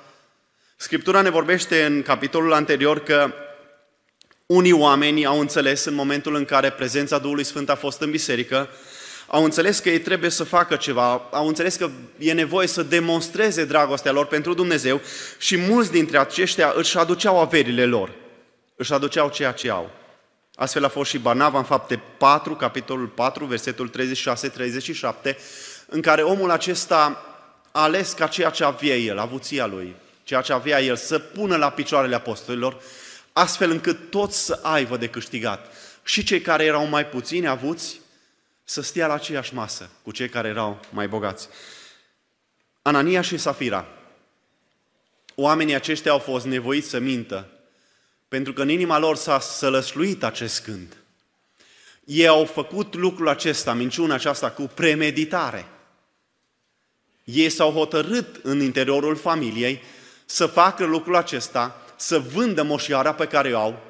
Scriptura 0.75 1.21
ne 1.21 1.29
vorbește 1.29 1.85
în 1.85 2.01
capitolul 2.01 2.53
anterior 2.53 3.03
că 3.03 3.33
unii 4.45 4.71
oameni 4.71 5.25
au 5.25 5.39
înțeles 5.39 5.85
în 5.85 5.93
momentul 5.93 6.35
în 6.35 6.45
care 6.45 6.69
prezența 6.69 7.17
Duhului 7.17 7.43
Sfânt 7.43 7.69
a 7.69 7.75
fost 7.75 8.01
în 8.01 8.11
biserică, 8.11 8.69
au 9.27 9.43
înțeles 9.43 9.79
că 9.79 9.89
ei 9.89 9.99
trebuie 9.99 10.29
să 10.29 10.43
facă 10.43 10.75
ceva, 10.75 11.11
au 11.31 11.47
înțeles 11.47 11.75
că 11.75 11.89
e 12.17 12.33
nevoie 12.33 12.67
să 12.67 12.83
demonstreze 12.83 13.65
dragostea 13.65 14.11
lor 14.11 14.25
pentru 14.25 14.53
Dumnezeu 14.53 15.01
și 15.37 15.57
mulți 15.57 15.91
dintre 15.91 16.17
aceștia 16.17 16.73
își 16.75 16.97
aduceau 16.97 17.39
averile 17.39 17.85
lor, 17.85 18.11
își 18.75 18.93
aduceau 18.93 19.29
ceea 19.29 19.51
ce 19.51 19.69
au. 19.69 19.91
Astfel 20.55 20.83
a 20.83 20.89
fost 20.89 21.09
și 21.09 21.17
Barnava 21.17 21.57
în 21.57 21.63
fapte 21.63 22.01
4, 22.17 22.55
capitolul 22.55 23.07
4, 23.07 23.45
versetul 23.45 23.91
36-37, 25.31 25.35
în 25.85 26.01
care 26.01 26.21
omul 26.21 26.51
acesta 26.51 27.25
a 27.71 27.81
ales 27.81 28.13
ca 28.13 28.27
ceea 28.27 28.49
ce 28.49 28.63
avea 28.63 28.95
el, 28.95 29.17
avuția 29.17 29.65
lui, 29.65 29.95
ceea 30.23 30.41
ce 30.41 30.53
avea 30.53 30.81
el, 30.81 30.95
să 30.95 31.19
pună 31.19 31.55
la 31.55 31.69
picioarele 31.69 32.15
apostolilor, 32.15 32.81
astfel 33.33 33.71
încât 33.71 34.09
toți 34.09 34.45
să 34.45 34.59
aibă 34.61 34.97
de 34.97 35.07
câștigat. 35.07 35.73
Și 36.03 36.23
cei 36.23 36.41
care 36.41 36.63
erau 36.63 36.85
mai 36.85 37.05
puțini 37.05 37.47
avuți, 37.47 37.99
să 38.63 38.81
stea 38.81 39.07
la 39.07 39.13
aceeași 39.13 39.53
masă 39.53 39.89
cu 40.03 40.11
cei 40.11 40.29
care 40.29 40.47
erau 40.47 40.79
mai 40.89 41.07
bogați. 41.07 41.49
Anania 42.81 43.21
și 43.21 43.37
Safira, 43.37 43.85
oamenii 45.35 45.75
aceștia 45.75 46.11
au 46.11 46.19
fost 46.19 46.45
nevoiți 46.45 46.89
să 46.89 46.99
mintă, 46.99 47.47
pentru 48.35 48.53
că 48.53 48.61
în 48.61 48.69
inima 48.69 48.99
lor 48.99 49.15
s-a 49.15 49.39
sălășluit 49.39 50.23
acest 50.23 50.65
gând. 50.65 50.97
Ei 52.05 52.27
au 52.27 52.45
făcut 52.45 52.95
lucrul 52.95 53.27
acesta, 53.27 53.73
minciuna 53.73 54.13
aceasta, 54.13 54.51
cu 54.51 54.61
premeditare. 54.61 55.65
Ei 57.23 57.49
s-au 57.49 57.71
hotărât 57.71 58.39
în 58.43 58.61
interiorul 58.61 59.15
familiei 59.15 59.81
să 60.25 60.45
facă 60.45 60.85
lucrul 60.85 61.15
acesta, 61.15 61.81
să 61.95 62.19
vândă 62.19 62.63
moșiara 62.63 63.13
pe 63.13 63.27
care 63.27 63.53
o 63.53 63.59
au, 63.59 63.81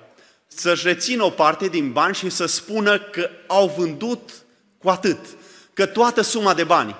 să-și 0.47 0.87
rețină 0.87 1.23
o 1.23 1.29
parte 1.29 1.67
din 1.67 1.91
bani 1.91 2.15
și 2.15 2.29
să 2.29 2.45
spună 2.45 2.99
că 2.99 3.29
au 3.47 3.73
vândut 3.77 4.31
cu 4.77 4.89
atât, 4.89 5.19
că 5.73 5.85
toată 5.85 6.21
suma 6.21 6.53
de 6.53 6.63
bani 6.63 6.95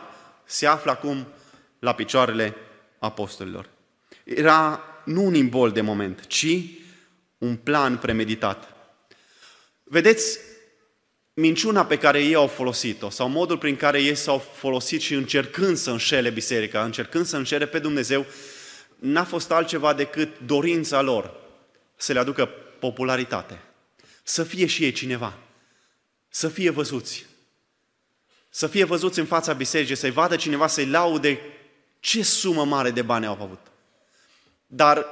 se 0.45 0.65
află 0.65 0.91
acum 0.91 1.27
la 1.79 1.93
picioarele 1.93 2.55
apostolilor. 2.99 3.69
Era 4.23 4.83
nu 5.03 5.25
un 5.25 5.33
imbol 5.33 5.71
de 5.71 5.81
moment, 5.81 6.25
ci 6.27 6.83
un 7.37 7.55
plan 7.55 7.97
premeditat. 7.97 8.75
Vedeți, 9.83 10.39
minciuna 11.33 11.85
pe 11.85 11.97
care 11.97 12.23
ei 12.23 12.35
au 12.35 12.47
folosit-o 12.47 13.09
sau 13.09 13.27
modul 13.27 13.57
prin 13.57 13.75
care 13.75 14.01
ei 14.01 14.15
s-au 14.15 14.37
folosit 14.37 15.01
și 15.01 15.13
încercând 15.13 15.77
să 15.77 15.91
înșele 15.91 16.29
biserica, 16.29 16.83
încercând 16.83 17.25
să 17.25 17.37
înșele 17.37 17.67
pe 17.67 17.79
Dumnezeu, 17.79 18.25
n-a 18.95 19.23
fost 19.23 19.51
altceva 19.51 19.93
decât 19.93 20.39
dorința 20.39 21.01
lor 21.01 21.33
să 21.95 22.13
le 22.13 22.19
aducă 22.19 22.45
popularitate, 22.79 23.61
să 24.23 24.43
fie 24.43 24.65
și 24.65 24.83
ei 24.83 24.91
cineva, 24.91 25.37
să 26.29 26.47
fie 26.47 26.69
văzuți, 26.69 27.25
să 28.49 28.67
fie 28.67 28.83
văzuți 28.83 29.19
în 29.19 29.25
fața 29.25 29.53
bisericii, 29.53 29.95
să-i 29.95 30.11
vadă 30.11 30.35
cineva, 30.35 30.67
să-i 30.67 30.85
laude 30.85 31.39
ce 31.99 32.23
sumă 32.23 32.65
mare 32.65 32.91
de 32.91 33.01
bani 33.01 33.25
au 33.25 33.37
avut. 33.41 33.59
Dar, 34.67 35.05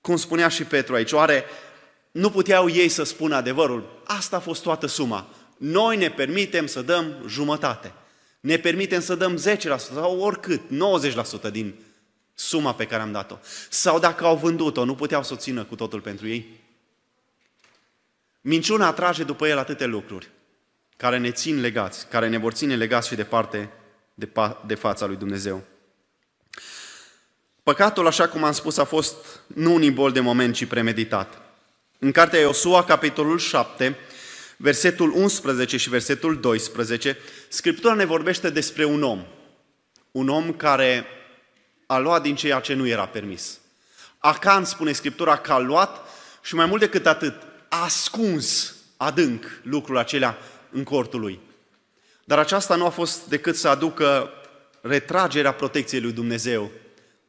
cum 0.00 0.16
spunea 0.16 0.48
și 0.48 0.64
Petru 0.64 0.94
aici, 0.94 1.12
oare 1.12 1.44
nu 2.10 2.30
puteau 2.30 2.70
ei 2.70 2.88
să 2.88 3.02
spună 3.02 3.36
adevărul? 3.36 4.02
Asta 4.04 4.36
a 4.36 4.40
fost 4.40 4.62
toată 4.62 4.86
suma. 4.86 5.28
Noi 5.56 5.96
ne 5.96 6.10
permitem 6.10 6.66
să 6.66 6.82
dăm 6.82 7.24
jumătate. 7.26 7.92
Ne 8.40 8.56
permitem 8.56 9.00
să 9.00 9.14
dăm 9.14 9.36
10% 9.36 9.76
sau 9.76 10.20
oricât, 10.20 10.60
90% 11.48 11.50
din 11.50 11.74
suma 12.34 12.74
pe 12.74 12.86
care 12.86 13.02
am 13.02 13.12
dat-o. 13.12 13.38
Sau 13.68 13.98
dacă 13.98 14.24
au 14.24 14.36
vândut-o, 14.36 14.84
nu 14.84 14.94
puteau 14.94 15.22
să 15.22 15.32
o 15.32 15.36
țină 15.36 15.64
cu 15.64 15.74
totul 15.74 16.00
pentru 16.00 16.28
ei? 16.28 16.60
Minciuna 18.40 18.86
atrage 18.86 19.24
după 19.24 19.48
el 19.48 19.58
atâtea 19.58 19.86
lucruri 19.86 20.30
care 20.96 21.18
ne 21.18 21.30
țin 21.30 21.60
legați, 21.60 22.08
care 22.08 22.28
ne 22.28 22.38
vor 22.38 22.52
ține 22.52 22.76
legați 22.76 23.08
și 23.08 23.14
departe 23.14 23.70
de, 24.14 24.26
pa- 24.26 24.66
de 24.66 24.74
fața 24.74 25.06
lui 25.06 25.16
Dumnezeu. 25.16 25.64
Păcatul, 27.70 28.06
așa 28.06 28.28
cum 28.28 28.44
am 28.44 28.52
spus, 28.52 28.76
a 28.76 28.84
fost 28.84 29.16
nu 29.46 29.74
un 29.74 29.82
imbol 29.82 30.12
de 30.12 30.20
moment, 30.20 30.54
ci 30.54 30.64
premeditat. 30.64 31.40
În 31.98 32.12
cartea 32.12 32.40
Iosua, 32.40 32.84
capitolul 32.84 33.38
7, 33.38 33.96
versetul 34.56 35.12
11 35.16 35.76
și 35.76 35.88
versetul 35.88 36.40
12, 36.40 37.18
Scriptura 37.48 37.94
ne 37.94 38.04
vorbește 38.04 38.50
despre 38.50 38.84
un 38.84 39.02
om. 39.02 39.26
Un 40.10 40.28
om 40.28 40.52
care 40.52 41.06
a 41.86 41.98
luat 41.98 42.22
din 42.22 42.34
ceea 42.34 42.60
ce 42.60 42.74
nu 42.74 42.86
era 42.86 43.06
permis. 43.06 43.58
Acan, 44.18 44.64
spune 44.64 44.92
Scriptura, 44.92 45.36
că 45.36 45.52
a 45.52 45.58
luat 45.58 46.00
și 46.42 46.54
mai 46.54 46.66
mult 46.66 46.80
decât 46.80 47.06
atât, 47.06 47.34
a 47.68 47.84
ascuns 47.84 48.74
adânc 48.96 49.44
lucrul 49.62 49.98
acelea 49.98 50.38
în 50.70 50.84
cortul 50.84 51.20
lui. 51.20 51.40
Dar 52.24 52.38
aceasta 52.38 52.74
nu 52.74 52.84
a 52.84 52.90
fost 52.90 53.26
decât 53.26 53.56
să 53.56 53.68
aducă 53.68 54.30
retragerea 54.80 55.52
protecției 55.52 56.00
lui 56.00 56.12
Dumnezeu 56.12 56.70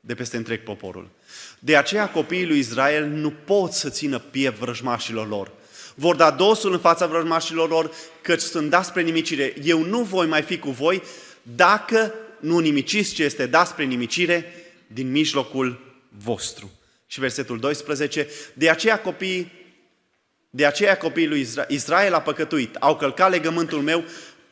de 0.02 0.16
peste 0.16 0.38
întreg 0.38 0.64
poporul. 0.64 1.10
De 1.60 1.78
aceea 1.78 2.10
copiii 2.10 2.48
lui 2.48 2.60
Israel 2.60 3.06
nu 3.06 3.32
pot 3.32 3.72
să 3.72 3.90
țină 3.90 4.20
piept 4.20 4.58
vrăjmașilor 4.58 5.28
lor. 5.28 5.52
Vor 5.96 6.16
da 6.16 6.32
dosul 6.32 6.72
în 6.72 6.80
fața 6.80 7.08
vrăjmașilor 7.08 7.70
lor, 7.70 7.92
căci 8.22 8.42
sunt 8.42 8.70
dați 8.70 8.88
spre 8.88 9.02
nimicire. 9.02 9.54
Eu 9.64 9.84
nu 9.84 10.02
voi 10.02 10.28
mai 10.28 10.42
fi 10.42 10.60
cu 10.60 10.70
voi 10.70 11.02
dacă 11.42 12.14
nu 12.40 12.60
nimiciți 12.60 13.14
ce 13.14 13.24
este 13.24 13.46
dat 13.46 13.68
spre 13.68 13.84
nimicire 13.84 14.54
din 14.88 15.12
mijlocul 15.12 15.96
vostru. 16.18 16.72
Și 17.08 17.20
versetul 17.20 17.60
12, 17.60 18.28
de 18.54 18.70
aceea 18.70 19.00
copiii 19.00 19.60
de 20.54 20.66
aceea 20.66 20.98
copiii 20.98 21.28
lui 21.28 21.40
Israel, 21.40 21.68
Israel 21.70 22.14
a 22.14 22.22
păcătuit, 22.22 22.76
au 22.76 22.96
călcat 22.96 23.30
legământul 23.30 23.82
meu 23.82 24.04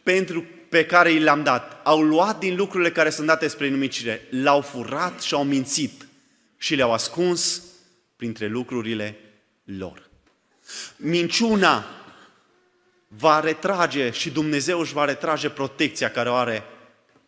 pentru 0.03 0.45
pe 0.69 0.85
care 0.85 1.11
i 1.11 1.19
l-am 1.19 1.43
dat. 1.43 1.81
Au 1.83 2.01
luat 2.01 2.39
din 2.39 2.55
lucrurile 2.55 2.91
care 2.91 3.09
sunt 3.09 3.27
date 3.27 3.47
spre 3.47 3.69
numicire, 3.69 4.27
l-au 4.29 4.61
furat 4.61 5.21
și 5.21 5.33
au 5.33 5.43
mințit 5.43 6.07
și 6.57 6.75
le-au 6.75 6.93
ascuns 6.93 7.63
printre 8.15 8.47
lucrurile 8.47 9.17
lor. 9.63 10.09
Minciuna 10.95 11.85
va 13.07 13.39
retrage 13.39 14.11
și 14.11 14.29
Dumnezeu 14.29 14.79
își 14.79 14.93
va 14.93 15.05
retrage 15.05 15.49
protecția 15.49 16.11
care 16.11 16.29
o 16.29 16.33
are 16.33 16.63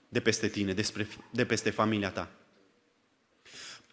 de 0.10 0.19
peste 0.19 0.47
tine, 0.47 0.73
despre, 0.73 1.08
de 1.30 1.45
peste 1.45 1.69
familia 1.69 2.10
ta. 2.10 2.30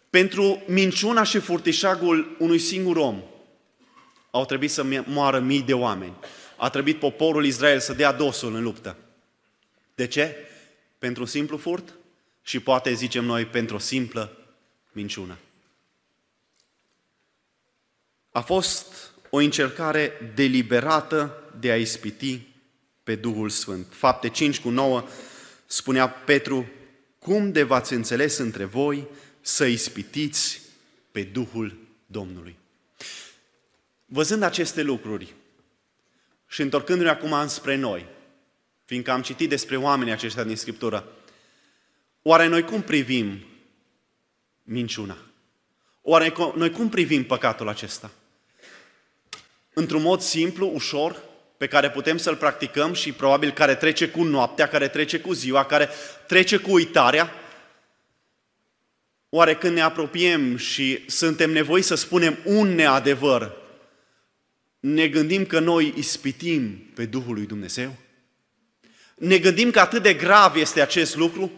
Pentru 0.09 0.63
minciuna 0.67 1.23
și 1.23 1.39
furtișagul 1.39 2.35
unui 2.39 2.59
singur 2.59 2.97
om 2.97 3.23
au 4.31 4.45
trebuit 4.45 4.71
să 4.71 4.85
moară 5.05 5.39
mii 5.39 5.61
de 5.61 5.73
oameni. 5.73 6.13
A 6.57 6.69
trebuit 6.69 6.99
poporul 6.99 7.45
Israel 7.45 7.79
să 7.79 7.93
dea 7.93 8.11
dosul 8.11 8.55
în 8.55 8.63
luptă. 8.63 8.97
De 9.99 10.07
ce? 10.07 10.35
Pentru 10.97 11.21
un 11.21 11.27
simplu 11.27 11.57
furt? 11.57 11.93
Și 12.41 12.59
poate 12.59 12.93
zicem 12.93 13.25
noi 13.25 13.45
pentru 13.45 13.75
o 13.75 13.79
simplă 13.79 14.37
minciună. 14.91 15.37
A 18.31 18.41
fost 18.41 19.11
o 19.29 19.37
încercare 19.37 20.31
deliberată 20.35 21.43
de 21.59 21.71
a 21.71 21.77
ispiti 21.77 22.41
pe 23.03 23.15
Duhul 23.15 23.49
Sfânt. 23.49 23.87
Fapte 23.89 24.29
5 24.29 24.59
cu 24.59 24.69
9 24.69 25.07
spunea 25.65 26.09
Petru, 26.09 26.69
cum 27.19 27.51
de 27.51 27.63
v-ați 27.63 27.93
înțeles 27.93 28.37
între 28.37 28.63
voi 28.63 29.07
să 29.41 29.65
ispitiți 29.65 30.61
pe 31.11 31.23
Duhul 31.23 31.77
Domnului. 32.05 32.55
Văzând 34.05 34.43
aceste 34.43 34.81
lucruri 34.81 35.33
și 36.47 36.61
întorcându-ne 36.61 37.09
acum 37.09 37.33
înspre 37.33 37.75
noi, 37.75 38.17
fiindcă 38.89 39.11
am 39.11 39.21
citit 39.21 39.49
despre 39.49 39.77
oamenii 39.77 40.13
aceștia 40.13 40.43
din 40.43 40.55
Scriptură, 40.55 41.07
oare 42.21 42.47
noi 42.47 42.63
cum 42.63 42.81
privim 42.81 43.45
minciuna? 44.63 45.17
Oare 46.01 46.33
noi 46.55 46.71
cum 46.71 46.89
privim 46.89 47.23
păcatul 47.23 47.67
acesta? 47.67 48.11
Într-un 49.73 50.01
mod 50.01 50.21
simplu, 50.21 50.71
ușor, 50.73 51.23
pe 51.57 51.67
care 51.67 51.89
putem 51.89 52.17
să-l 52.17 52.35
practicăm 52.35 52.93
și 52.93 53.11
probabil 53.11 53.51
care 53.51 53.75
trece 53.75 54.09
cu 54.09 54.23
noaptea, 54.23 54.67
care 54.67 54.87
trece 54.87 55.19
cu 55.19 55.33
ziua, 55.33 55.65
care 55.65 55.89
trece 56.27 56.57
cu 56.57 56.71
uitarea? 56.71 57.33
Oare 59.29 59.55
când 59.55 59.73
ne 59.73 59.81
apropiem 59.81 60.57
și 60.57 61.03
suntem 61.07 61.51
nevoiți 61.51 61.87
să 61.87 61.95
spunem 61.95 62.37
un 62.45 62.67
neadevăr, 62.75 63.51
ne 64.79 65.07
gândim 65.07 65.45
că 65.45 65.59
noi 65.59 65.93
ispitim 65.97 66.91
pe 66.93 67.05
Duhul 67.05 67.33
lui 67.33 67.45
Dumnezeu? 67.45 68.07
Ne 69.19 69.37
gândim 69.37 69.71
că 69.71 69.79
atât 69.79 70.01
de 70.01 70.13
grav 70.13 70.55
este 70.55 70.81
acest 70.81 71.15
lucru? 71.15 71.51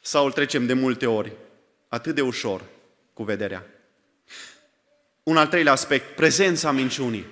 Sau 0.00 0.24
îl 0.24 0.32
trecem 0.32 0.66
de 0.66 0.72
multe 0.72 1.06
ori 1.06 1.32
atât 1.88 2.14
de 2.14 2.20
ușor 2.20 2.62
cu 3.12 3.22
vederea? 3.22 3.66
Un 5.22 5.36
al 5.36 5.46
treilea 5.46 5.72
aspect, 5.72 6.14
prezența 6.14 6.70
minciunii. 6.70 7.26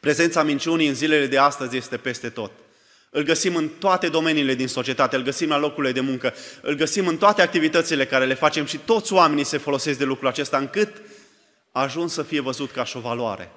Prezența 0.00 0.42
minciunii 0.42 0.88
în 0.88 0.94
zilele 0.94 1.26
de 1.26 1.38
astăzi 1.38 1.76
este 1.76 1.96
peste 1.96 2.28
tot. 2.28 2.52
Îl 3.10 3.22
găsim 3.22 3.56
în 3.56 3.68
toate 3.68 4.08
domeniile 4.08 4.54
din 4.54 4.68
societate, 4.68 5.16
îl 5.16 5.22
găsim 5.22 5.48
la 5.48 5.58
locurile 5.58 5.92
de 5.92 6.00
muncă, 6.00 6.34
îl 6.62 6.74
găsim 6.74 7.06
în 7.06 7.16
toate 7.16 7.42
activitățile 7.42 8.06
care 8.06 8.24
le 8.24 8.34
facem 8.34 8.64
și 8.64 8.78
toți 8.78 9.12
oamenii 9.12 9.44
se 9.44 9.58
folosesc 9.58 9.98
de 9.98 10.04
lucrul 10.04 10.28
acesta 10.28 10.58
încât 10.58 11.02
a 11.72 11.80
ajuns 11.82 12.12
să 12.12 12.22
fie 12.22 12.40
văzut 12.40 12.70
ca 12.70 12.84
și 12.84 12.96
o 12.96 13.00
valoare. 13.00 13.52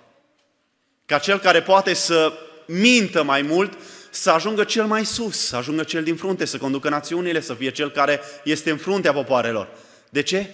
Ca 1.06 1.18
cel 1.18 1.40
care 1.40 1.62
poate 1.62 1.94
să 1.94 2.34
mintă 2.72 3.24
mai 3.24 3.42
mult, 3.42 3.78
să 4.10 4.32
ajungă 4.32 4.64
cel 4.64 4.86
mai 4.86 5.06
sus, 5.06 5.38
să 5.38 5.56
ajungă 5.56 5.84
cel 5.84 6.04
din 6.04 6.16
frunte, 6.16 6.46
să 6.46 6.58
conducă 6.58 6.90
națiunile, 6.90 7.40
să 7.40 7.54
fie 7.54 7.72
cel 7.72 7.92
care 7.92 8.22
este 8.44 8.72
în 8.72 8.78
fruntea 8.78 9.14
popoarelor. 9.14 9.70
De 10.10 10.22
ce? 10.22 10.50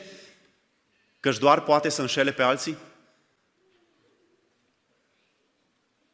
Căci 1.19 1.37
doar 1.37 1.61
poate 1.61 1.89
să 1.89 2.01
înșele 2.01 2.31
pe 2.31 2.43
alții? 2.43 2.77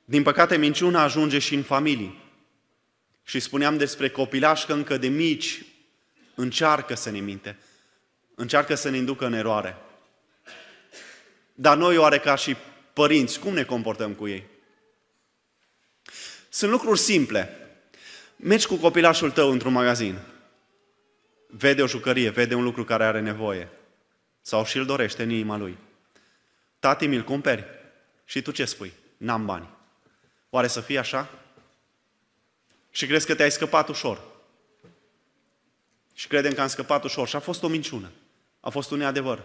Din 0.06 0.24
păcate, 0.24 0.58
minciuna 0.58 1.04
ajunge 1.04 1.40
și 1.40 1.56
în 1.56 1.64
familii. 1.64 2.22
Și 3.24 3.40
spuneam 3.40 3.78
despre 3.78 4.10
copilași 4.10 4.66
că 4.66 4.74
încă 4.74 4.98
de 4.98 5.08
mici 5.08 5.66
încearcă 6.36 6.96
să 6.96 7.10
ne 7.10 7.20
minte, 7.20 7.58
încearcă 8.36 8.76
să 8.76 8.90
ne 8.90 8.98
inducă 8.98 9.26
în 9.26 9.34
eroare. 9.34 9.78
Dar 11.54 11.78
noi, 11.78 11.98
oare 11.98 12.20
ca 12.20 12.36
și 12.36 12.56
părinți, 12.94 13.40
cum 13.40 13.54
ne 13.54 13.64
comportăm 13.64 14.14
cu 14.14 14.28
ei? 14.28 14.53
Sunt 16.54 16.72
lucruri 16.72 17.00
simple. 17.00 17.58
Mergi 18.36 18.68
cu 18.68 18.76
copilașul 18.76 19.32
tău 19.32 19.52
într-un 19.52 19.72
magazin, 19.72 20.20
vede 21.48 21.82
o 21.82 21.88
jucărie, 21.88 22.30
vede 22.30 22.56
un 22.56 22.64
lucru 22.64 22.84
care 22.84 23.04
are 23.04 23.20
nevoie 23.20 23.70
sau 24.42 24.66
și 24.66 24.78
îl 24.78 24.86
dorește 24.86 25.24
în 25.24 25.30
inima 25.30 25.58
lui. 25.58 25.78
Tati, 26.80 27.08
mi-l 27.08 27.24
cumperi? 27.24 27.66
Și 28.26 28.42
tu 28.42 28.52
ce 28.52 28.66
spui? 28.66 28.94
N-am 29.18 29.46
bani. 29.46 29.70
Oare 30.50 30.68
să 30.68 30.82
fie 30.82 30.98
așa? 31.00 31.30
Și 32.92 33.08
crezi 33.08 33.26
că 33.26 33.36
te-ai 33.36 33.52
scăpat 33.52 33.88
ușor. 33.88 34.22
Și 36.14 36.28
credem 36.28 36.54
că 36.54 36.62
am 36.62 36.68
scăpat 36.68 37.04
ușor. 37.04 37.28
Și 37.28 37.36
a 37.36 37.40
fost 37.40 37.64
o 37.64 37.68
minciună. 37.68 38.12
A 38.60 38.70
fost 38.70 38.92
un 38.92 38.98
neadevăr. 38.98 39.44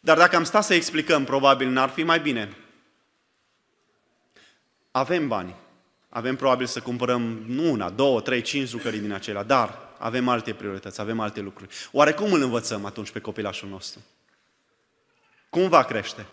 Dar 0.00 0.16
dacă 0.16 0.36
am 0.36 0.44
stat 0.44 0.64
să 0.64 0.74
explicăm, 0.74 1.24
probabil 1.24 1.68
n-ar 1.68 1.88
fi 1.88 2.02
mai 2.02 2.20
bine. 2.20 2.56
Avem 4.92 5.28
bani. 5.28 5.54
Avem 6.08 6.36
probabil 6.36 6.66
să 6.66 6.80
cumpărăm 6.80 7.42
nu 7.46 7.70
una, 7.70 7.90
două, 7.90 8.20
trei, 8.20 8.42
cinci 8.42 8.68
jucării 8.68 9.00
din 9.00 9.12
acelea, 9.12 9.42
dar 9.42 9.78
avem 9.98 10.28
alte 10.28 10.52
priorități, 10.52 11.00
avem 11.00 11.20
alte 11.20 11.40
lucruri. 11.40 11.74
Oare 11.92 12.12
cum 12.12 12.32
îl 12.32 12.42
învățăm 12.42 12.84
atunci 12.84 13.10
pe 13.10 13.20
copilașul 13.20 13.68
nostru? 13.68 14.00
Cum 15.50 15.68
va 15.68 15.84
crește? 15.84 16.26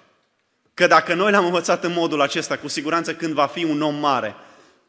Că 0.74 0.88
dacă 0.88 1.14
noi 1.14 1.32
l-am 1.32 1.46
învățat 1.46 1.84
în 1.84 1.94
modul 1.94 2.22
acesta, 2.22 2.58
cu 2.58 2.68
siguranță 2.68 3.16
când 3.16 3.34
va 3.34 3.46
fi 3.46 3.64
un 3.64 3.82
om 3.82 3.96
mare, 3.96 4.36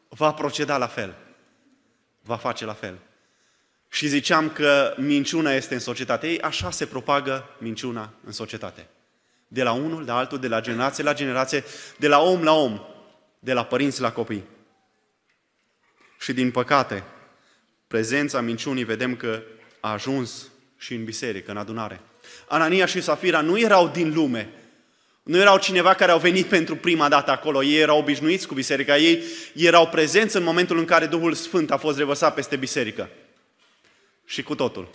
va 0.07 0.33
proceda 0.33 0.77
la 0.77 0.87
fel. 0.87 1.15
Va 2.21 2.37
face 2.37 2.65
la 2.65 2.73
fel. 2.73 2.97
Și 3.89 4.07
ziceam 4.07 4.49
că 4.49 4.93
minciuna 4.97 5.51
este 5.51 5.73
în 5.73 5.79
societate. 5.79 6.27
Ei, 6.27 6.41
așa 6.41 6.71
se 6.71 6.85
propagă 6.85 7.49
minciuna 7.57 8.13
în 8.25 8.31
societate. 8.31 8.87
De 9.47 9.63
la 9.63 9.71
unul, 9.71 10.05
de 10.05 10.11
altul, 10.11 10.39
de 10.39 10.47
la 10.47 10.61
generație 10.61 11.03
la 11.03 11.13
generație, 11.13 11.63
de 11.97 12.07
la 12.07 12.19
om 12.19 12.43
la 12.43 12.53
om, 12.53 12.81
de 13.43 13.53
la 13.53 13.65
părinți 13.65 14.01
la 14.01 14.11
copii. 14.11 14.43
Și 16.19 16.33
din 16.33 16.51
păcate, 16.51 17.03
prezența 17.87 18.41
minciunii 18.41 18.83
vedem 18.83 19.15
că 19.15 19.41
a 19.79 19.91
ajuns 19.91 20.47
și 20.77 20.93
în 20.93 21.03
biserică, 21.03 21.51
în 21.51 21.57
adunare. 21.57 22.01
Anania 22.47 22.85
și 22.85 23.01
Safira 23.01 23.41
nu 23.41 23.59
erau 23.59 23.87
din 23.87 24.13
lume, 24.13 24.53
nu 25.23 25.37
erau 25.37 25.57
cineva 25.57 25.93
care 25.93 26.11
au 26.11 26.19
venit 26.19 26.45
pentru 26.45 26.75
prima 26.75 27.09
dată 27.09 27.31
acolo, 27.31 27.63
ei 27.63 27.79
erau 27.79 27.97
obișnuiți 27.97 28.47
cu 28.47 28.53
biserica, 28.53 28.97
ei 28.97 29.23
erau 29.53 29.87
prezenți 29.87 30.35
în 30.35 30.43
momentul 30.43 30.77
în 30.77 30.85
care 30.85 31.05
Duhul 31.05 31.33
Sfânt 31.33 31.71
a 31.71 31.77
fost 31.77 31.97
revărsat 31.97 32.33
peste 32.33 32.55
biserică. 32.55 33.09
Și 34.25 34.43
cu 34.43 34.55
totul. 34.55 34.89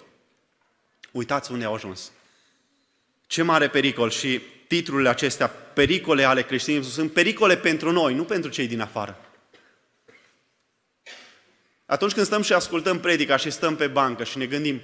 Uitați 1.10 1.52
unde 1.52 1.64
au 1.64 1.74
ajuns. 1.74 2.12
Ce 3.26 3.42
mare 3.42 3.68
pericol 3.68 4.10
și 4.10 4.40
titlurile 4.66 5.08
acestea, 5.08 5.46
pericole 5.48 6.24
ale 6.24 6.42
creștinismului, 6.42 6.94
sunt 6.94 7.12
pericole 7.12 7.56
pentru 7.56 7.92
noi, 7.92 8.14
nu 8.14 8.24
pentru 8.24 8.50
cei 8.50 8.66
din 8.66 8.80
afară. 8.80 9.20
Atunci 11.86 12.12
când 12.12 12.26
stăm 12.26 12.42
și 12.42 12.52
ascultăm 12.52 13.00
predica 13.00 13.36
și 13.36 13.50
stăm 13.50 13.76
pe 13.76 13.86
bancă 13.86 14.24
și 14.24 14.38
ne 14.38 14.46
gândim, 14.46 14.80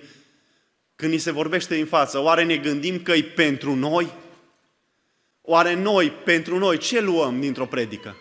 când 0.96 1.12
ni 1.12 1.18
se 1.18 1.30
vorbește 1.30 1.74
din 1.74 1.86
față, 1.86 2.18
oare 2.18 2.44
ne 2.44 2.56
gândim 2.56 3.02
că 3.02 3.12
e 3.12 3.22
pentru 3.22 3.74
noi? 3.74 4.12
Oare 5.40 5.74
noi, 5.74 6.10
pentru 6.10 6.58
noi, 6.58 6.78
ce 6.78 7.00
luăm 7.00 7.40
dintr-o 7.40 7.66
predică? 7.66 8.16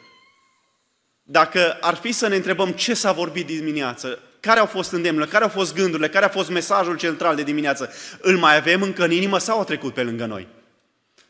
Dacă 1.23 1.77
ar 1.81 1.95
fi 1.95 2.11
să 2.11 2.27
ne 2.27 2.35
întrebăm 2.35 2.71
ce 2.71 2.93
s-a 2.93 3.11
vorbit 3.11 3.45
dimineață, 3.45 4.19
care 4.39 4.59
au 4.59 4.65
fost 4.65 4.91
îndemnurile, 4.91 5.31
care 5.31 5.43
au 5.43 5.49
fost 5.49 5.75
gândurile, 5.75 6.09
care 6.09 6.25
a 6.25 6.29
fost 6.29 6.49
mesajul 6.49 6.97
central 6.97 7.35
de 7.35 7.43
dimineață, 7.43 7.93
îl 8.21 8.37
mai 8.37 8.55
avem 8.55 8.81
încă 8.81 9.03
în 9.03 9.11
inimă 9.11 9.37
sau 9.37 9.59
a 9.59 9.63
trecut 9.63 9.93
pe 9.93 10.03
lângă 10.03 10.25
noi? 10.25 10.47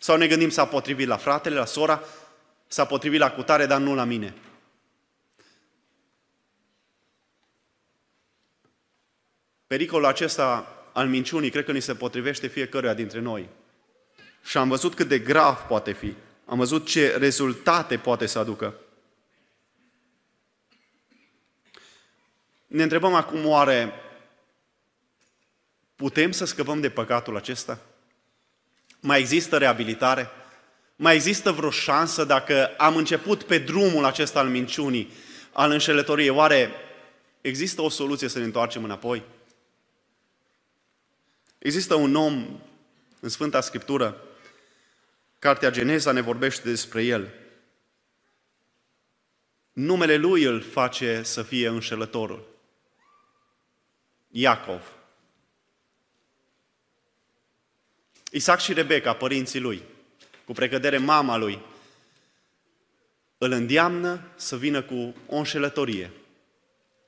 Sau 0.04 0.18
ne 0.18 0.28
gândim 0.28 0.50
s-a 0.50 0.66
potrivit 0.66 1.08
la 1.08 1.18
fratele, 1.18 1.56
la 1.56 1.66
sora, 1.66 2.04
s-a 2.68 2.86
potrivit 2.86 3.20
la 3.20 3.32
cutare, 3.32 3.66
dar 3.66 3.80
nu 3.80 3.96
la 3.96 4.04
mine? 4.04 4.34
Pericolul 9.68 10.06
acesta 10.06 10.68
al 10.94 11.08
minciunii 11.08 11.50
cred 11.50 11.66
că 11.66 11.72
ni 11.72 11.80
se 11.80 11.96
potrivește 11.96 12.48
fiecăruia 12.48 12.94
dintre 12.94 13.20
noi. 13.20 13.50
Și 14.44 14.58
am 14.58 14.70
văzut 14.70 14.96
cât 14.96 15.08
de 15.08 15.20
grav 15.20 15.58
poate 15.58 15.92
fi. 15.92 16.16
Am 16.46 16.58
văzut 16.58 16.88
ce 16.88 17.18
rezultate 17.18 17.98
poate 17.98 18.26
să 18.26 18.40
aducă. 18.40 18.76
Ne 22.68 22.84
întrebăm 22.84 23.14
acum 23.14 23.46
oare 23.46 23.94
putem 25.96 26.32
să 26.32 26.46
scăpăm 26.46 26.82
de 26.82 26.90
păcatul 26.90 27.36
acesta? 27.36 27.80
Mai 29.02 29.20
există 29.20 29.58
reabilitare? 29.58 30.30
Mai 30.96 31.16
există 31.16 31.52
vreo 31.52 31.70
șansă 31.70 32.24
dacă 32.24 32.68
am 32.78 32.96
început 32.96 33.44
pe 33.44 33.58
drumul 33.58 34.06
acesta 34.06 34.40
al 34.40 34.50
minciunii, 34.50 35.12
al 35.52 35.72
înșelătoriei? 35.72 36.30
Oare 36.30 36.72
există 37.42 37.82
o 37.82 37.90
soluție 37.90 38.28
să 38.28 38.40
ne 38.40 38.46
întoarcem 38.46 38.84
înapoi? 38.84 39.24
Există 41.58 41.96
un 41.96 42.16
om 42.16 42.60
în 43.20 43.30
Sfânta 43.30 43.62
Scriptură, 43.62 44.18
Cartea 45.40 45.70
Geneza 45.70 46.12
ne 46.12 46.22
vorbește 46.22 46.70
despre 46.70 47.04
el. 47.04 47.34
Numele 49.72 50.16
lui 50.16 50.44
îl 50.44 50.62
face 50.62 51.24
să 51.24 51.44
fie 51.44 51.68
înșelătorul. 51.68 52.48
Iacov. 54.30 55.01
Isaac 58.32 58.60
și 58.60 58.74
Rebecca, 58.74 59.14
părinții 59.14 59.60
lui, 59.60 59.82
cu 60.46 60.54
precădere 60.54 60.98
mama 60.98 61.38
lui, 61.38 61.60
îl 63.38 63.52
îndeamnă 63.52 64.22
să 64.36 64.58
vină 64.58 64.82
cu 64.82 65.16
o 65.28 65.36
înșelătorie, 65.36 66.12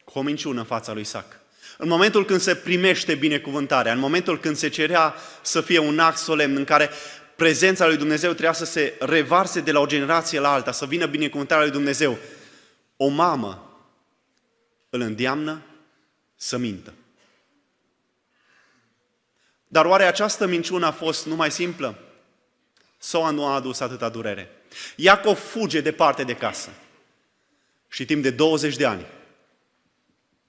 cu 0.03 0.19
o 0.19 0.21
minciună 0.21 0.59
în 0.59 0.65
fața 0.65 0.93
lui 0.93 1.01
Isaac. 1.01 1.39
În 1.77 1.87
momentul 1.87 2.25
când 2.25 2.39
se 2.39 2.55
primește 2.55 3.15
binecuvântarea, 3.15 3.93
în 3.93 3.99
momentul 3.99 4.39
când 4.39 4.55
se 4.55 4.69
cerea 4.69 5.15
să 5.41 5.61
fie 5.61 5.79
un 5.79 5.99
act 5.99 6.17
solemn 6.17 6.55
în 6.55 6.63
care 6.63 6.89
prezența 7.35 7.87
lui 7.87 7.97
Dumnezeu 7.97 8.29
trebuia 8.29 8.53
să 8.53 8.65
se 8.65 8.93
revarse 8.99 9.61
de 9.61 9.71
la 9.71 9.79
o 9.79 9.85
generație 9.85 10.39
la 10.39 10.53
alta, 10.53 10.71
să 10.71 10.85
vină 10.85 11.05
binecuvântarea 11.05 11.63
lui 11.63 11.73
Dumnezeu, 11.73 12.17
o 12.97 13.07
mamă 13.07 13.77
îl 14.89 15.01
îndeamnă 15.01 15.61
să 16.35 16.57
mintă. 16.57 16.93
Dar 19.73 19.85
oare 19.85 20.03
această 20.03 20.45
minciună 20.45 20.85
a 20.85 20.91
fost 20.91 21.25
numai 21.25 21.51
simplă? 21.51 21.97
Sau 22.97 23.31
nu 23.31 23.45
a 23.45 23.55
adus 23.55 23.79
atâta 23.79 24.09
durere? 24.09 24.51
Iacov 24.95 25.37
fuge 25.37 25.81
departe 25.81 26.23
de 26.23 26.35
casă. 26.35 26.69
Și 27.87 28.05
timp 28.05 28.23
de 28.23 28.29
20 28.29 28.75
de 28.75 28.85
ani, 28.85 29.05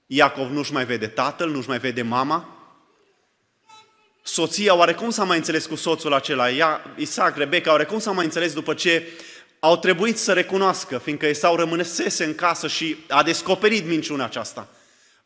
Iacov 0.06 0.50
nu-și 0.50 0.72
mai 0.72 0.84
vede 0.84 1.06
tatăl, 1.06 1.50
nu-și 1.50 1.68
mai 1.68 1.78
vede 1.78 2.02
mama. 2.02 2.68
Soția, 4.22 4.74
oarecum 4.74 5.10
s-a 5.10 5.24
mai 5.24 5.36
înțeles 5.36 5.66
cu 5.66 5.74
soțul 5.74 6.12
acela, 6.12 6.48
Ia, 6.48 6.80
Isaac, 6.96 7.36
Rebecca, 7.36 7.70
oarecum 7.70 7.98
s-a 7.98 8.12
mai 8.12 8.24
înțeles 8.24 8.52
după 8.52 8.74
ce 8.74 9.08
au 9.58 9.76
trebuit 9.76 10.18
să 10.18 10.32
recunoască, 10.32 10.98
fiindcă 10.98 11.26
Esau 11.26 11.56
rămânesese 11.56 12.24
în 12.24 12.34
casă 12.34 12.68
și 12.68 12.96
a 13.08 13.22
descoperit 13.22 13.86
minciuna 13.86 14.24
aceasta. 14.24 14.68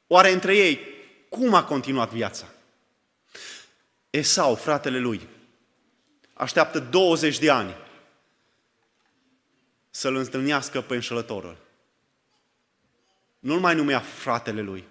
Oare 0.06 0.32
între 0.32 0.56
ei, 0.56 0.80
cum 1.28 1.54
a 1.54 1.64
continuat 1.64 2.12
viața? 2.12 2.46
Esau, 4.10 4.54
fratele 4.54 4.98
lui, 4.98 5.28
așteaptă 6.32 6.78
20 6.78 7.38
de 7.38 7.50
ani 7.50 7.74
să-l 9.90 10.16
întâlnească 10.16 10.80
pe 10.80 10.94
înșelătorul. 10.94 11.56
Nu-l 13.38 13.60
mai 13.60 13.74
numea 13.74 14.00
fratele 14.00 14.60
lui, 14.60 14.84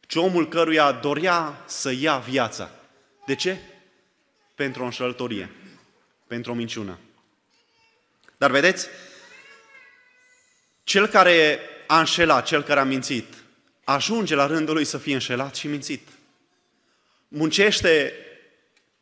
ci 0.00 0.14
omul 0.14 0.48
căruia 0.48 0.92
dorea 0.92 1.62
să 1.66 1.90
ia 1.90 2.18
viața. 2.18 2.70
De 3.26 3.34
ce? 3.34 3.58
Pentru 4.54 4.82
o 4.82 4.84
înșelătorie, 4.84 5.50
pentru 6.26 6.52
o 6.52 6.54
minciună. 6.54 6.98
Dar 8.36 8.50
vedeți, 8.50 8.88
cel 10.84 11.06
care 11.06 11.60
a 11.86 11.98
înșelat, 11.98 12.46
cel 12.46 12.62
care 12.62 12.80
a 12.80 12.84
mințit, 12.84 13.34
ajunge 13.84 14.34
la 14.34 14.46
rândul 14.46 14.74
lui 14.74 14.84
să 14.84 14.98
fie 14.98 15.14
înșelat 15.14 15.54
și 15.54 15.66
mințit. 15.66 16.08
Muncește 17.28 18.14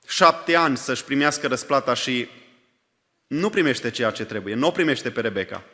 șapte 0.06 0.54
ani 0.54 0.76
să-și 0.76 1.04
primească 1.04 1.46
răsplata 1.46 1.94
și 1.94 2.28
nu 3.26 3.50
primește 3.50 3.90
ceea 3.90 4.10
ce 4.10 4.24
trebuie, 4.24 4.54
nu 4.54 4.66
o 4.66 4.70
primește 4.70 5.10
pe 5.10 5.20
Rebecca. 5.20 5.64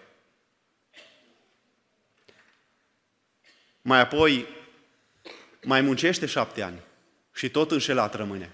Mai 3.82 4.00
apoi, 4.00 4.46
mai 5.62 5.80
muncește 5.80 6.26
șapte 6.26 6.62
ani 6.62 6.82
și 7.32 7.50
tot 7.50 7.70
înșelat 7.70 8.14
rămâne. 8.14 8.52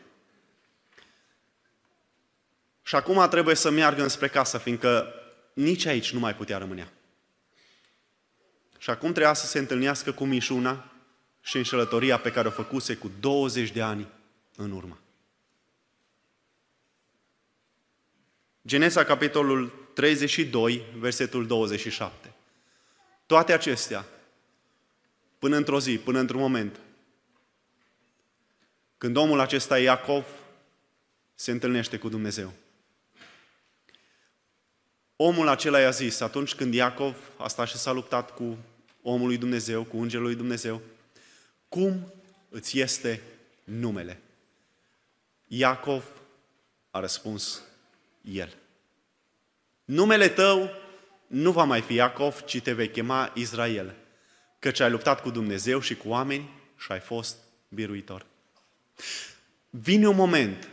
Și 2.82 2.94
acum 2.94 3.28
trebuie 3.28 3.54
să 3.54 3.70
meargă 3.70 4.02
înspre 4.02 4.28
casă, 4.28 4.58
fiindcă 4.58 5.14
nici 5.52 5.86
aici 5.86 6.12
nu 6.12 6.18
mai 6.18 6.34
putea 6.34 6.58
rămânea. 6.58 6.92
Și 8.78 8.90
acum 8.90 9.12
trebuia 9.12 9.34
să 9.34 9.46
se 9.46 9.58
întâlnească 9.58 10.12
cu 10.12 10.24
mișuna 10.24 10.92
și 11.42 11.56
înșelătoria 11.56 12.18
pe 12.18 12.30
care 12.30 12.48
o 12.48 12.50
făcuse 12.50 12.94
cu 12.94 13.10
20 13.20 13.70
de 13.70 13.82
ani 13.82 14.08
în 14.56 14.70
urmă. 14.70 14.98
Genesa, 18.66 19.04
capitolul 19.04 19.90
32, 19.94 20.82
versetul 20.98 21.46
27. 21.46 22.32
Toate 23.26 23.52
acestea, 23.52 24.04
până 25.38 25.56
într-o 25.56 25.80
zi, 25.80 25.98
până 25.98 26.18
într-un 26.18 26.40
moment, 26.40 26.80
când 28.98 29.16
omul 29.16 29.40
acesta, 29.40 29.78
Iacov, 29.78 30.26
se 31.34 31.50
întâlnește 31.50 31.98
cu 31.98 32.08
Dumnezeu. 32.08 32.52
Omul 35.16 35.48
acela 35.48 35.80
i-a 35.80 35.90
zis, 35.90 36.20
atunci 36.20 36.54
când 36.54 36.74
Iacov 36.74 37.16
a 37.36 37.48
stat 37.48 37.68
și 37.68 37.76
s-a 37.76 37.92
luptat 37.92 38.34
cu 38.34 38.58
omul 39.02 39.26
lui 39.26 39.36
Dumnezeu, 39.36 39.84
cu 39.84 39.96
îngerul 39.96 40.26
lui 40.26 40.34
Dumnezeu, 40.34 40.82
cum 41.68 42.12
îți 42.48 42.78
este 42.78 43.22
numele? 43.64 44.20
Iacov 45.46 46.04
a 46.90 47.00
răspuns 47.00 47.60
el. 48.32 48.56
Numele 49.84 50.28
tău 50.28 50.70
nu 51.26 51.52
va 51.52 51.64
mai 51.64 51.80
fi 51.80 51.94
Iacov, 51.94 52.42
ci 52.44 52.60
te 52.60 52.72
vei 52.72 52.90
chema 52.90 53.30
Israel, 53.34 53.94
căci 54.58 54.80
ai 54.80 54.90
luptat 54.90 55.20
cu 55.20 55.30
Dumnezeu 55.30 55.80
și 55.80 55.96
cu 55.96 56.08
oameni 56.08 56.50
și 56.76 56.92
ai 56.92 57.00
fost 57.00 57.36
biruitor. 57.68 58.26
Vine 59.70 60.08
un 60.08 60.16
moment, 60.16 60.68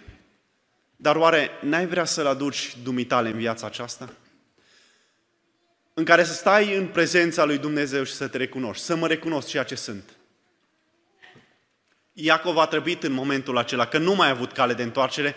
dar 0.95 1.15
oare 1.15 1.49
n-ai 1.61 1.87
vrea 1.87 2.05
să-L 2.05 2.25
aduci 2.25 2.75
dumitale 2.83 3.29
în 3.29 3.37
viața 3.37 3.65
aceasta? 3.65 4.09
În 5.93 6.03
care 6.03 6.23
să 6.23 6.33
stai 6.33 6.75
în 6.75 6.87
prezența 6.87 7.43
lui 7.43 7.57
Dumnezeu 7.57 8.03
și 8.03 8.13
să 8.13 8.27
te 8.27 8.37
recunoști, 8.37 8.83
să 8.83 8.95
mă 8.95 9.07
recunosc 9.07 9.47
ceea 9.47 9.63
ce 9.63 9.75
sunt. 9.75 10.17
Iacov 12.13 12.57
a 12.57 12.65
trebuit 12.67 13.03
în 13.03 13.11
momentul 13.11 13.57
acela, 13.57 13.87
că 13.87 13.97
nu 13.97 14.15
mai 14.15 14.27
a 14.27 14.31
avut 14.31 14.51
cale 14.51 14.73
de 14.73 14.83
întoarcere, 14.83 15.35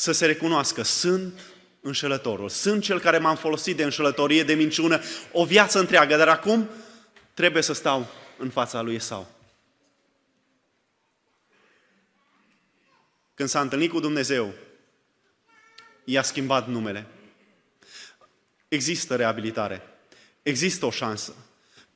să 0.00 0.12
se 0.12 0.26
recunoască, 0.26 0.82
sunt 0.82 1.40
înșelătorul, 1.80 2.48
sunt 2.48 2.82
cel 2.82 3.00
care 3.00 3.18
m-am 3.18 3.36
folosit 3.36 3.76
de 3.76 3.82
înșelătorie, 3.82 4.42
de 4.42 4.54
minciună, 4.54 5.00
o 5.32 5.44
viață 5.44 5.78
întreagă, 5.78 6.16
dar 6.16 6.28
acum 6.28 6.68
trebuie 7.34 7.62
să 7.62 7.72
stau 7.72 8.06
în 8.36 8.50
fața 8.50 8.80
lui 8.80 8.94
Esau. 8.94 9.30
Când 13.34 13.48
s-a 13.48 13.60
întâlnit 13.60 13.90
cu 13.90 14.00
Dumnezeu, 14.00 14.52
i-a 16.04 16.22
schimbat 16.22 16.68
numele. 16.68 17.06
Există 18.68 19.16
reabilitare. 19.16 19.82
Există 20.42 20.86
o 20.86 20.90
șansă. 20.90 21.34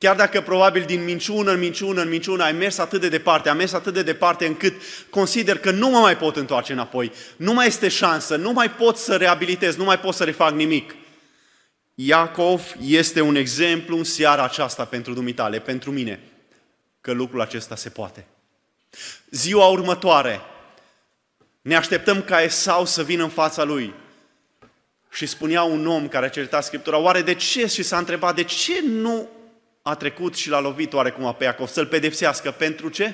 Chiar 0.03 0.15
dacă 0.15 0.41
probabil 0.41 0.83
din 0.85 1.03
minciună 1.03 1.51
în 1.51 1.59
minciună 1.59 2.01
în 2.01 2.09
minciună 2.09 2.43
ai 2.43 2.51
mers 2.51 2.77
atât 2.77 3.01
de 3.01 3.09
departe, 3.09 3.49
ai 3.49 3.55
mers 3.55 3.73
atât 3.73 3.93
de 3.93 4.03
departe 4.03 4.45
încât 4.45 4.73
consider 5.09 5.57
că 5.57 5.71
nu 5.71 5.89
mă 5.89 5.99
mai 5.99 6.17
pot 6.17 6.35
întoarce 6.35 6.71
înapoi, 6.71 7.11
nu 7.35 7.53
mai 7.53 7.67
este 7.67 7.87
șansă, 7.87 8.35
nu 8.35 8.51
mai 8.51 8.71
pot 8.71 8.97
să 8.97 9.15
reabilitez, 9.15 9.75
nu 9.75 9.83
mai 9.83 9.99
pot 9.99 10.13
să 10.15 10.23
refac 10.23 10.53
nimic. 10.53 10.95
Iacov 11.95 12.75
este 12.81 13.21
un 13.21 13.35
exemplu 13.35 13.97
în 13.97 14.03
seara 14.03 14.43
aceasta 14.43 14.85
pentru 14.85 15.13
dumitale, 15.13 15.59
pentru 15.59 15.91
mine, 15.91 16.19
că 17.01 17.11
lucrul 17.11 17.41
acesta 17.41 17.75
se 17.75 17.89
poate. 17.89 18.25
Ziua 19.29 19.65
următoare, 19.65 20.41
ne 21.61 21.75
așteptăm 21.75 22.21
ca 22.21 22.41
Esau 22.41 22.85
să 22.85 23.03
vină 23.03 23.23
în 23.23 23.29
fața 23.29 23.63
lui. 23.63 23.93
Și 25.11 25.25
spunea 25.25 25.63
un 25.63 25.87
om 25.87 26.07
care 26.07 26.25
a 26.25 26.29
certat 26.29 26.63
Scriptura, 26.63 26.97
oare 26.97 27.21
de 27.21 27.33
ce? 27.33 27.67
Și 27.67 27.83
s-a 27.83 27.97
întrebat, 27.97 28.35
de 28.35 28.43
ce 28.43 28.81
nu 28.85 29.29
a 29.85 29.95
trecut 29.95 30.35
și 30.35 30.49
l-a 30.49 30.59
lovit 30.59 30.93
oarecum 30.93 31.35
pe 31.37 31.43
Iacov, 31.43 31.67
să-l 31.67 31.85
pedepsească. 31.85 32.51
Pentru 32.51 32.89
ce? 32.89 33.13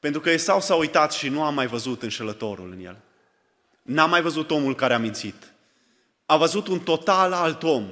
Pentru 0.00 0.20
că 0.20 0.30
Esau 0.30 0.60
s-a 0.60 0.74
uitat 0.74 1.12
și 1.12 1.28
nu 1.28 1.42
a 1.42 1.50
mai 1.50 1.66
văzut 1.66 2.02
înșelătorul 2.02 2.70
în 2.70 2.84
el. 2.84 2.96
N-a 3.82 4.06
mai 4.06 4.22
văzut 4.22 4.50
omul 4.50 4.74
care 4.74 4.94
a 4.94 4.98
mințit. 4.98 5.52
A 6.26 6.36
văzut 6.36 6.66
un 6.66 6.80
total 6.80 7.32
alt 7.32 7.62
om. 7.62 7.88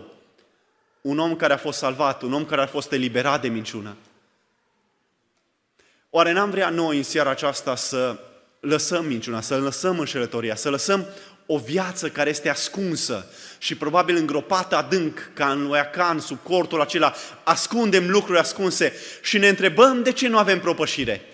Un 1.00 1.18
om 1.18 1.36
care 1.36 1.52
a 1.52 1.56
fost 1.56 1.78
salvat, 1.78 2.22
un 2.22 2.32
om 2.32 2.44
care 2.44 2.60
a 2.60 2.66
fost 2.66 2.92
eliberat 2.92 3.40
de 3.40 3.48
minciună. 3.48 3.96
Oare 6.10 6.32
n-am 6.32 6.50
vrea 6.50 6.70
noi 6.70 6.96
în 6.96 7.02
seara 7.02 7.30
aceasta 7.30 7.74
să 7.74 8.18
lăsăm 8.60 9.04
minciuna, 9.04 9.40
să 9.40 9.58
lăsăm 9.58 9.98
înșelătoria, 9.98 10.54
să 10.54 10.70
lăsăm 10.70 11.06
o 11.50 11.58
viață 11.58 12.10
care 12.10 12.30
este 12.30 12.48
ascunsă 12.48 13.30
și 13.58 13.76
probabil 13.76 14.16
îngropată 14.16 14.76
adânc, 14.76 15.30
ca 15.34 15.50
în 15.50 15.70
oiacan, 15.70 16.20
sub 16.20 16.38
cortul 16.42 16.80
acela, 16.80 17.14
ascundem 17.44 18.10
lucruri 18.10 18.38
ascunse 18.38 18.92
și 19.22 19.38
ne 19.38 19.48
întrebăm 19.48 20.02
de 20.02 20.12
ce 20.12 20.28
nu 20.28 20.38
avem 20.38 20.60
propășire. 20.60 21.24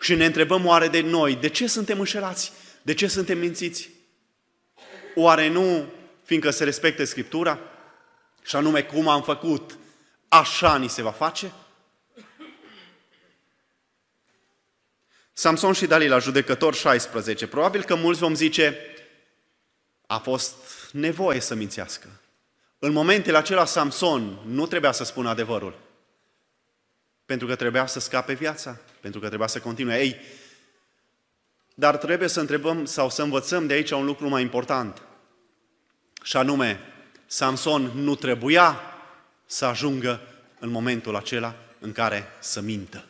Și 0.00 0.14
ne 0.14 0.24
întrebăm 0.24 0.66
oare 0.66 0.88
de 0.88 1.00
noi, 1.00 1.36
de 1.36 1.48
ce 1.48 1.66
suntem 1.66 1.98
înșelați? 1.98 2.52
De 2.82 2.94
ce 2.94 3.06
suntem 3.06 3.38
mințiți? 3.38 3.88
Oare 5.14 5.48
nu 5.48 5.84
fiindcă 6.24 6.50
se 6.50 6.64
respectă 6.64 7.04
Scriptura? 7.04 7.58
Și 8.42 8.56
anume 8.56 8.82
cum 8.82 9.08
am 9.08 9.22
făcut, 9.22 9.78
așa 10.28 10.76
ni 10.76 10.88
se 10.88 11.02
va 11.02 11.10
face? 11.10 11.52
Samson 15.32 15.72
și 15.72 15.86
Dalila, 15.86 16.18
judecător 16.18 16.74
16. 16.74 17.46
Probabil 17.46 17.82
că 17.82 17.94
mulți 17.94 18.20
vom 18.20 18.34
zice, 18.34 18.78
a 20.06 20.18
fost 20.18 20.54
nevoie 20.92 21.40
să 21.40 21.54
mințească. 21.54 22.08
În 22.78 22.92
momentele 22.92 23.36
acela 23.36 23.64
Samson 23.64 24.38
nu 24.46 24.66
trebuia 24.66 24.92
să 24.92 25.04
spună 25.04 25.28
adevărul. 25.28 25.78
Pentru 27.26 27.46
că 27.46 27.54
trebuia 27.54 27.86
să 27.86 28.00
scape 28.00 28.32
viața, 28.32 28.78
pentru 29.00 29.20
că 29.20 29.26
trebuia 29.26 29.48
să 29.48 29.60
continue. 29.60 29.98
Ei, 29.98 30.16
dar 31.74 31.96
trebuie 31.96 32.28
să 32.28 32.40
întrebăm 32.40 32.84
sau 32.84 33.10
să 33.10 33.22
învățăm 33.22 33.66
de 33.66 33.74
aici 33.74 33.90
un 33.90 34.04
lucru 34.04 34.28
mai 34.28 34.42
important. 34.42 35.02
Și 36.22 36.36
anume, 36.36 36.80
Samson 37.26 37.82
nu 37.82 38.14
trebuia 38.14 38.80
să 39.46 39.64
ajungă 39.64 40.20
în 40.58 40.68
momentul 40.68 41.16
acela 41.16 41.54
în 41.78 41.92
care 41.92 42.26
să 42.40 42.60
mintă. 42.60 43.04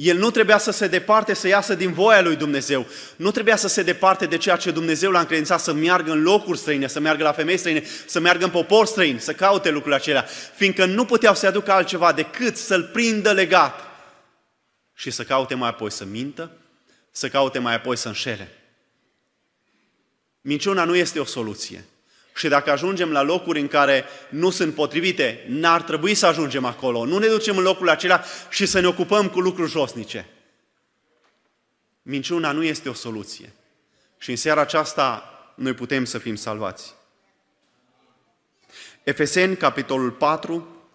El 0.00 0.18
nu 0.18 0.30
trebuia 0.30 0.58
să 0.58 0.70
se 0.70 0.86
departe, 0.86 1.34
să 1.34 1.48
iasă 1.48 1.74
din 1.74 1.92
voia 1.92 2.20
lui 2.20 2.36
Dumnezeu. 2.36 2.86
Nu 3.16 3.30
trebuia 3.30 3.56
să 3.56 3.68
se 3.68 3.82
departe 3.82 4.26
de 4.26 4.36
ceea 4.36 4.56
ce 4.56 4.70
Dumnezeu 4.70 5.10
l-a 5.10 5.18
încredințat 5.18 5.60
să 5.60 5.72
meargă 5.72 6.10
în 6.10 6.22
locuri 6.22 6.58
străine, 6.58 6.86
să 6.86 7.00
meargă 7.00 7.22
la 7.22 7.32
femei 7.32 7.56
străine, 7.56 7.84
să 8.06 8.20
meargă 8.20 8.44
în 8.44 8.50
popor 8.50 8.86
străin, 8.86 9.18
să 9.18 9.32
caute 9.32 9.70
lucrurile 9.70 9.96
acelea, 9.96 10.26
fiindcă 10.54 10.84
nu 10.84 11.04
puteau 11.04 11.34
să 11.34 11.46
aducă 11.46 11.72
altceva 11.72 12.12
decât 12.12 12.56
să-l 12.56 12.82
prindă 12.82 13.32
legat 13.32 13.80
și 14.94 15.10
să 15.10 15.22
caute 15.22 15.54
mai 15.54 15.68
apoi 15.68 15.90
să 15.90 16.04
mintă, 16.04 16.50
să 17.10 17.28
caute 17.28 17.58
mai 17.58 17.74
apoi 17.74 17.96
să 17.96 18.08
înșele. 18.08 18.48
Minciuna 20.40 20.84
nu 20.84 20.96
este 20.96 21.20
o 21.20 21.24
soluție. 21.24 21.84
Și 22.38 22.48
dacă 22.48 22.70
ajungem 22.70 23.12
la 23.12 23.22
locuri 23.22 23.60
în 23.60 23.68
care 23.68 24.04
nu 24.30 24.50
sunt 24.50 24.74
potrivite, 24.74 25.44
n-ar 25.48 25.82
trebui 25.82 26.14
să 26.14 26.26
ajungem 26.26 26.64
acolo. 26.64 27.04
Nu 27.04 27.18
ne 27.18 27.26
ducem 27.26 27.56
în 27.56 27.62
locul 27.62 27.88
acela 27.88 28.24
și 28.50 28.66
să 28.66 28.80
ne 28.80 28.86
ocupăm 28.86 29.28
cu 29.28 29.40
lucruri 29.40 29.70
josnice. 29.70 30.28
Minciuna 32.02 32.52
nu 32.52 32.64
este 32.64 32.88
o 32.88 32.92
soluție. 32.92 33.52
Și 34.18 34.30
în 34.30 34.36
seara 34.36 34.60
aceasta 34.60 35.32
noi 35.54 35.72
putem 35.72 36.04
să 36.04 36.18
fim 36.18 36.34
salvați. 36.36 36.94
Efeseni, 39.02 39.56
capitolul 39.56 40.10
4, 40.10 40.88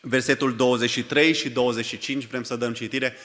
versetul 0.00 0.56
23 0.56 1.32
și 1.32 1.50
25, 1.50 2.26
vrem 2.26 2.42
să 2.42 2.56
dăm 2.56 2.72
citire. 2.72 3.16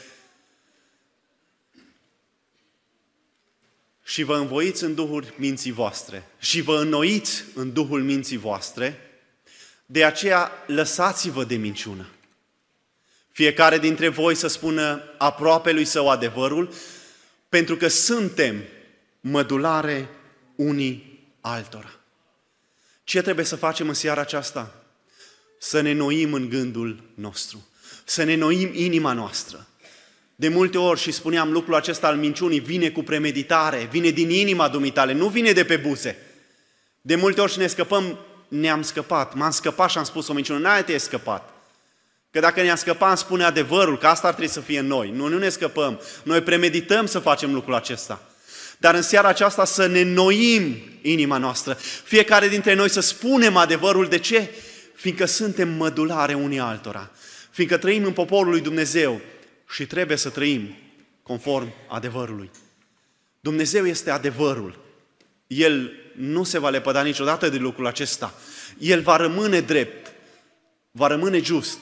Și 4.03 4.23
vă 4.23 4.35
învoiți 4.35 4.83
în 4.83 4.95
Duhul 4.95 5.33
minții 5.37 5.71
voastre 5.71 6.27
și 6.39 6.61
vă 6.61 6.79
înnoiți 6.79 7.43
în 7.53 7.73
Duhul 7.73 8.03
minții 8.03 8.37
voastre, 8.37 8.99
de 9.85 10.03
aceea 10.03 10.51
lăsați-vă 10.67 11.43
de 11.43 11.55
minciună. 11.55 12.07
Fiecare 13.31 13.77
dintre 13.77 14.07
voi 14.07 14.35
să 14.35 14.47
spună 14.47 15.03
aproape 15.17 15.71
lui 15.71 15.85
său 15.85 16.09
adevărul, 16.09 16.73
pentru 17.49 17.77
că 17.77 17.87
suntem 17.87 18.63
mădulare 19.19 20.09
unii 20.55 21.23
altora. 21.41 21.99
Ce 23.03 23.21
trebuie 23.21 23.45
să 23.45 23.55
facem 23.55 23.87
în 23.87 23.93
seara 23.93 24.21
aceasta? 24.21 24.83
Să 25.59 25.81
ne 25.81 25.93
noim 25.93 26.33
în 26.33 26.49
gândul 26.49 27.03
nostru, 27.13 27.67
să 28.03 28.23
ne 28.23 28.35
noim 28.35 28.71
inima 28.73 29.13
noastră, 29.13 29.67
de 30.43 30.49
multe 30.49 30.77
ori, 30.77 30.99
și 30.99 31.12
spuneam, 31.12 31.51
lucrul 31.51 31.75
acesta 31.75 32.08
al 32.08 32.15
minciunii 32.15 32.60
vine 32.60 32.89
cu 32.89 33.03
premeditare, 33.03 33.88
vine 33.91 34.10
din 34.10 34.29
inima 34.29 34.67
dumitale, 34.67 35.13
nu 35.13 35.27
vine 35.27 35.51
de 35.51 35.63
pe 35.63 35.75
buze. 35.75 36.17
De 37.01 37.15
multe 37.15 37.41
ori 37.41 37.51
și 37.51 37.58
ne 37.58 37.67
scăpăm, 37.67 38.19
ne-am 38.47 38.82
scăpat, 38.82 39.34
m-am 39.34 39.51
scăpat 39.51 39.89
și 39.89 39.97
am 39.97 40.03
spus 40.03 40.27
o 40.27 40.34
minciună, 40.34 40.60
n-ai 40.60 40.84
te 40.84 40.97
scăpat. 40.97 41.53
Că 42.32 42.39
dacă 42.39 42.62
ne-am 42.62 42.75
scăpat, 42.75 43.10
îmi 43.10 43.17
spune 43.17 43.43
adevărul, 43.43 43.97
că 43.97 44.08
asta 44.08 44.27
ar 44.27 44.34
trebui 44.34 44.53
să 44.53 44.60
fie 44.60 44.79
în 44.79 44.88
noi. 44.88 45.12
Nu, 45.15 45.27
nu 45.27 45.38
ne 45.38 45.49
scăpăm. 45.49 46.01
Noi 46.23 46.41
premedităm 46.41 47.06
să 47.06 47.19
facem 47.19 47.53
lucrul 47.53 47.73
acesta. 47.73 48.21
Dar 48.77 48.95
în 48.95 49.01
seara 49.01 49.27
aceasta 49.27 49.65
să 49.65 49.86
ne 49.86 50.03
noim 50.03 50.75
inima 51.01 51.38
noastră. 51.38 51.77
Fiecare 52.03 52.47
dintre 52.47 52.73
noi 52.73 52.89
să 52.89 52.99
spunem 52.99 53.56
adevărul. 53.56 54.08
De 54.08 54.19
ce? 54.19 54.49
Fiindcă 54.95 55.25
suntem 55.25 55.69
mădulare 55.69 56.34
unii 56.34 56.60
altora. 56.60 57.12
Fiindcă 57.51 57.77
trăim 57.77 58.03
în 58.03 58.13
poporul 58.13 58.51
lui 58.51 58.62
Dumnezeu 58.62 59.21
și 59.73 59.86
trebuie 59.86 60.17
să 60.17 60.29
trăim 60.29 60.75
conform 61.23 61.73
adevărului. 61.88 62.51
Dumnezeu 63.39 63.86
este 63.86 64.09
adevărul. 64.09 64.79
El 65.47 65.91
nu 66.15 66.43
se 66.43 66.59
va 66.59 66.69
lepăda 66.69 67.03
niciodată 67.03 67.49
de 67.49 67.57
lucrul 67.57 67.88
acesta. 67.88 68.33
El 68.77 69.01
va 69.01 69.15
rămâne 69.15 69.59
drept, 69.59 70.13
va 70.91 71.07
rămâne 71.07 71.39
just, 71.39 71.79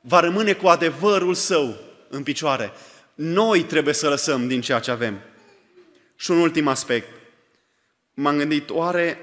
va 0.00 0.20
rămâne 0.20 0.52
cu 0.52 0.66
adevărul 0.66 1.34
său 1.34 1.76
în 2.08 2.22
picioare. 2.22 2.72
Noi 3.14 3.64
trebuie 3.64 3.94
să 3.94 4.08
lăsăm 4.08 4.48
din 4.48 4.60
ceea 4.60 4.80
ce 4.80 4.90
avem. 4.90 5.20
Și 6.16 6.30
un 6.30 6.38
ultim 6.38 6.68
aspect. 6.68 7.08
M-am 8.14 8.36
gândit, 8.36 8.70
oare 8.70 9.18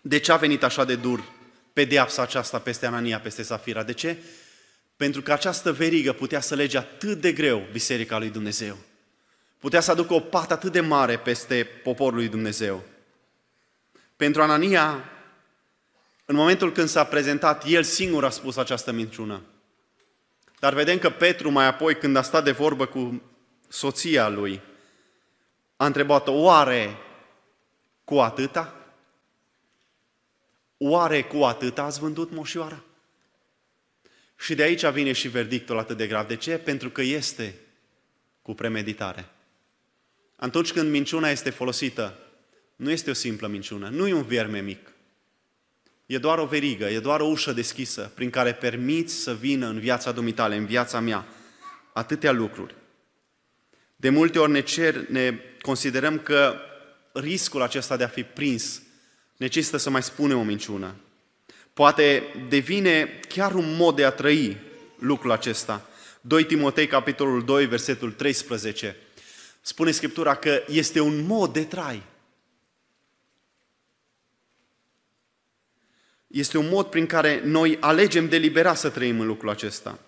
de 0.00 0.18
ce 0.18 0.32
a 0.32 0.36
venit 0.36 0.62
așa 0.62 0.84
de 0.84 0.94
dur 0.94 1.24
pedeapsa 1.72 2.22
aceasta 2.22 2.58
peste 2.58 2.86
Anania, 2.86 3.20
peste 3.20 3.42
Safira? 3.42 3.82
De 3.82 3.92
ce? 3.92 4.16
Pentru 5.02 5.22
că 5.22 5.32
această 5.32 5.72
verigă 5.72 6.12
putea 6.12 6.40
să 6.40 6.54
lege 6.54 6.78
atât 6.78 7.20
de 7.20 7.32
greu 7.32 7.66
Biserica 7.72 8.18
lui 8.18 8.30
Dumnezeu. 8.30 8.76
Putea 9.58 9.80
să 9.80 9.90
aducă 9.90 10.14
o 10.14 10.20
pată 10.20 10.52
atât 10.52 10.72
de 10.72 10.80
mare 10.80 11.18
peste 11.18 11.64
poporul 11.82 12.18
lui 12.18 12.28
Dumnezeu. 12.28 12.82
Pentru 14.16 14.42
Anania, 14.42 15.04
în 16.24 16.34
momentul 16.34 16.72
când 16.72 16.88
s-a 16.88 17.04
prezentat, 17.04 17.64
el 17.66 17.82
singur 17.82 18.24
a 18.24 18.30
spus 18.30 18.56
această 18.56 18.92
minciună. 18.92 19.42
Dar 20.58 20.74
vedem 20.74 20.98
că 20.98 21.10
Petru 21.10 21.50
mai 21.50 21.66
apoi, 21.66 21.98
când 21.98 22.16
a 22.16 22.22
stat 22.22 22.44
de 22.44 22.52
vorbă 22.52 22.86
cu 22.86 23.22
soția 23.68 24.28
lui, 24.28 24.60
a 25.76 25.86
întrebat-o, 25.86 26.32
oare 26.32 26.96
cu 28.04 28.14
atâta? 28.18 28.74
Oare 30.78 31.22
cu 31.22 31.36
atâta 31.36 31.82
ați 31.82 32.00
vândut 32.00 32.30
moșioara? 32.30 32.82
Și 34.42 34.54
de 34.54 34.62
aici 34.62 34.86
vine 34.86 35.12
și 35.12 35.28
verdictul 35.28 35.78
atât 35.78 35.96
de 35.96 36.06
grav. 36.06 36.26
De 36.26 36.36
ce? 36.36 36.56
Pentru 36.56 36.90
că 36.90 37.02
este 37.02 37.54
cu 38.42 38.54
premeditare. 38.54 39.28
Atunci 40.36 40.72
când 40.72 40.90
minciuna 40.90 41.28
este 41.28 41.50
folosită, 41.50 42.18
nu 42.76 42.90
este 42.90 43.10
o 43.10 43.12
simplă 43.12 43.46
minciună, 43.46 43.88
nu 43.88 44.08
e 44.08 44.12
un 44.12 44.22
vierme 44.22 44.60
mic. 44.60 44.92
E 46.06 46.18
doar 46.18 46.38
o 46.38 46.46
verigă, 46.46 46.84
e 46.84 47.00
doar 47.00 47.20
o 47.20 47.26
ușă 47.26 47.52
deschisă 47.52 48.12
prin 48.14 48.30
care 48.30 48.54
permiți 48.54 49.14
să 49.14 49.34
vină 49.34 49.66
în 49.66 49.78
viața 49.78 50.12
dumitale, 50.12 50.56
în 50.56 50.66
viața 50.66 51.00
mea, 51.00 51.26
atâtea 51.92 52.32
lucruri. 52.32 52.74
De 53.96 54.08
multe 54.08 54.38
ori 54.38 54.50
ne, 54.50 54.60
cer, 54.60 55.08
ne 55.08 55.40
considerăm 55.60 56.18
că 56.18 56.56
riscul 57.12 57.62
acesta 57.62 57.96
de 57.96 58.04
a 58.04 58.08
fi 58.08 58.22
prins 58.22 58.82
necesită 59.36 59.76
să 59.76 59.90
mai 59.90 60.02
spunem 60.02 60.38
o 60.38 60.42
minciună. 60.42 60.94
Poate 61.72 62.34
devine 62.48 63.20
chiar 63.28 63.54
un 63.54 63.76
mod 63.76 63.96
de 63.96 64.04
a 64.04 64.10
trăi 64.10 64.56
lucrul 64.98 65.30
acesta. 65.30 65.88
2 66.20 66.44
Timotei, 66.44 66.86
capitolul 66.86 67.44
2, 67.44 67.66
versetul 67.66 68.12
13. 68.12 68.96
Spune 69.60 69.90
Scriptura 69.90 70.34
că 70.34 70.62
este 70.68 71.00
un 71.00 71.26
mod 71.26 71.52
de 71.52 71.64
trai. 71.64 72.02
Este 76.26 76.58
un 76.58 76.68
mod 76.68 76.86
prin 76.86 77.06
care 77.06 77.40
noi 77.44 77.76
alegem 77.80 78.28
deliberat 78.28 78.76
să 78.76 78.90
trăim 78.90 79.20
în 79.20 79.26
lucrul 79.26 79.50
acesta. 79.50 79.98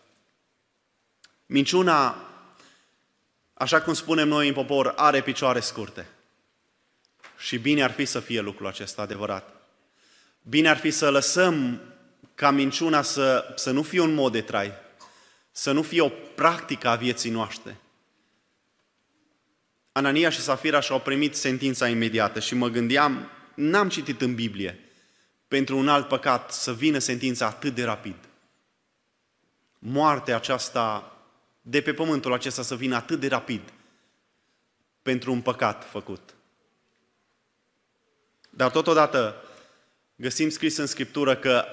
Minciuna, 1.46 2.28
așa 3.54 3.82
cum 3.82 3.92
spunem 3.92 4.28
noi 4.28 4.48
în 4.48 4.54
popor, 4.54 4.92
are 4.96 5.22
picioare 5.22 5.60
scurte. 5.60 6.06
Și 7.38 7.58
bine 7.58 7.82
ar 7.82 7.90
fi 7.90 8.04
să 8.04 8.20
fie 8.20 8.40
lucrul 8.40 8.66
acesta 8.66 9.02
adevărat. 9.02 9.53
Bine 10.46 10.68
ar 10.68 10.76
fi 10.76 10.90
să 10.90 11.10
lăsăm 11.10 11.80
ca 12.34 12.50
minciuna 12.50 13.02
să, 13.02 13.52
să 13.56 13.70
nu 13.70 13.82
fie 13.82 14.00
un 14.00 14.14
mod 14.14 14.32
de 14.32 14.40
trai, 14.40 14.72
să 15.50 15.72
nu 15.72 15.82
fie 15.82 16.00
o 16.00 16.08
practică 16.08 16.88
a 16.88 16.96
vieții 16.96 17.30
noastre. 17.30 17.76
Anania 19.92 20.30
și 20.30 20.40
Safira 20.40 20.80
și-au 20.80 21.00
primit 21.00 21.34
sentința 21.34 21.88
imediată 21.88 22.40
și 22.40 22.54
mă 22.54 22.68
gândeam, 22.68 23.30
n-am 23.54 23.88
citit 23.88 24.20
în 24.20 24.34
Biblie 24.34 24.78
pentru 25.48 25.76
un 25.76 25.88
alt 25.88 26.08
păcat 26.08 26.52
să 26.52 26.72
vină 26.72 26.98
sentința 26.98 27.46
atât 27.46 27.74
de 27.74 27.84
rapid. 27.84 28.16
Moartea 29.78 30.36
aceasta 30.36 31.12
de 31.62 31.80
pe 31.80 31.94
pământul 31.94 32.32
acesta 32.32 32.62
să 32.62 32.76
vină 32.76 32.96
atât 32.96 33.20
de 33.20 33.28
rapid 33.28 33.72
pentru 35.02 35.32
un 35.32 35.40
păcat 35.40 35.90
făcut. 35.90 36.34
Dar 38.50 38.70
totodată 38.70 39.44
găsim 40.16 40.48
scris 40.48 40.76
în 40.76 40.86
Scriptură 40.86 41.36
că 41.36 41.64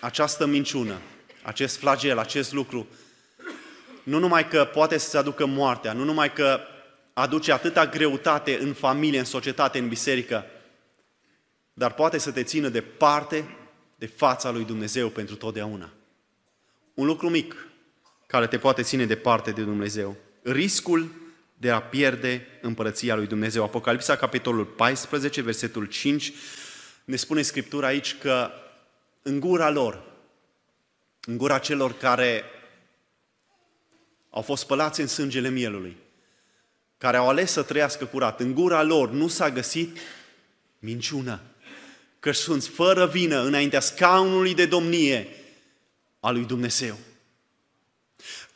această 0.00 0.46
minciună, 0.46 1.00
acest 1.42 1.76
flagel, 1.76 2.18
acest 2.18 2.52
lucru, 2.52 2.86
nu 4.02 4.18
numai 4.18 4.48
că 4.48 4.64
poate 4.64 4.98
să-ți 4.98 5.16
aducă 5.16 5.46
moartea, 5.46 5.92
nu 5.92 6.04
numai 6.04 6.32
că 6.32 6.60
aduce 7.12 7.52
atâta 7.52 7.86
greutate 7.86 8.58
în 8.58 8.72
familie, 8.72 9.18
în 9.18 9.24
societate, 9.24 9.78
în 9.78 9.88
biserică, 9.88 10.44
dar 11.72 11.94
poate 11.94 12.18
să 12.18 12.30
te 12.30 12.42
țină 12.42 12.68
departe 12.68 13.56
de 13.96 14.06
fața 14.06 14.50
lui 14.50 14.64
Dumnezeu 14.64 15.08
pentru 15.08 15.34
totdeauna. 15.34 15.92
Un 16.94 17.06
lucru 17.06 17.30
mic 17.30 17.66
care 18.26 18.46
te 18.46 18.58
poate 18.58 18.82
ține 18.82 19.04
departe 19.04 19.50
de 19.50 19.62
Dumnezeu. 19.62 20.16
Riscul 20.42 21.10
de 21.58 21.70
a 21.70 21.82
pierde 21.82 22.46
împărăția 22.60 23.14
lui 23.14 23.26
Dumnezeu. 23.26 23.62
Apocalipsa, 23.62 24.16
capitolul 24.16 24.64
14, 24.64 25.40
versetul 25.40 25.84
5, 25.84 26.32
ne 27.06 27.16
spune 27.16 27.42
Scriptura 27.42 27.86
aici 27.86 28.16
că 28.18 28.50
în 29.22 29.40
gura 29.40 29.70
lor, 29.70 30.02
în 31.26 31.36
gura 31.36 31.58
celor 31.58 31.96
care 31.96 32.44
au 34.30 34.42
fost 34.42 34.62
spălați 34.62 35.00
în 35.00 35.06
sângele 35.06 35.48
mielului, 35.48 35.96
care 36.98 37.16
au 37.16 37.28
ales 37.28 37.52
să 37.52 37.62
trăiască 37.62 38.04
curat, 38.04 38.40
în 38.40 38.54
gura 38.54 38.82
lor 38.82 39.10
nu 39.10 39.28
s-a 39.28 39.50
găsit 39.50 39.98
minciună, 40.78 41.40
că 42.20 42.32
sunt 42.32 42.64
fără 42.64 43.06
vină 43.06 43.42
înaintea 43.42 43.80
scaunului 43.80 44.54
de 44.54 44.66
domnie 44.66 45.28
a 46.20 46.30
lui 46.30 46.44
Dumnezeu. 46.44 46.96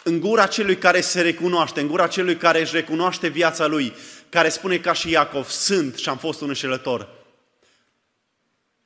În 0.03 0.21
gura 0.21 0.47
celui 0.47 0.79
care 0.79 1.01
se 1.01 1.21
recunoaște, 1.21 1.81
în 1.81 1.87
gura 1.87 2.07
celui 2.07 2.37
care 2.37 2.61
își 2.61 2.75
recunoaște 2.75 3.29
viața 3.29 3.67
lui, 3.67 3.93
care 4.29 4.49
spune 4.49 4.79
ca 4.79 4.93
și 4.93 5.11
Iacov, 5.11 5.49
sunt 5.49 5.97
și 5.97 6.09
am 6.09 6.19
fost 6.19 6.41
un 6.41 6.49
înșelător, 6.49 7.20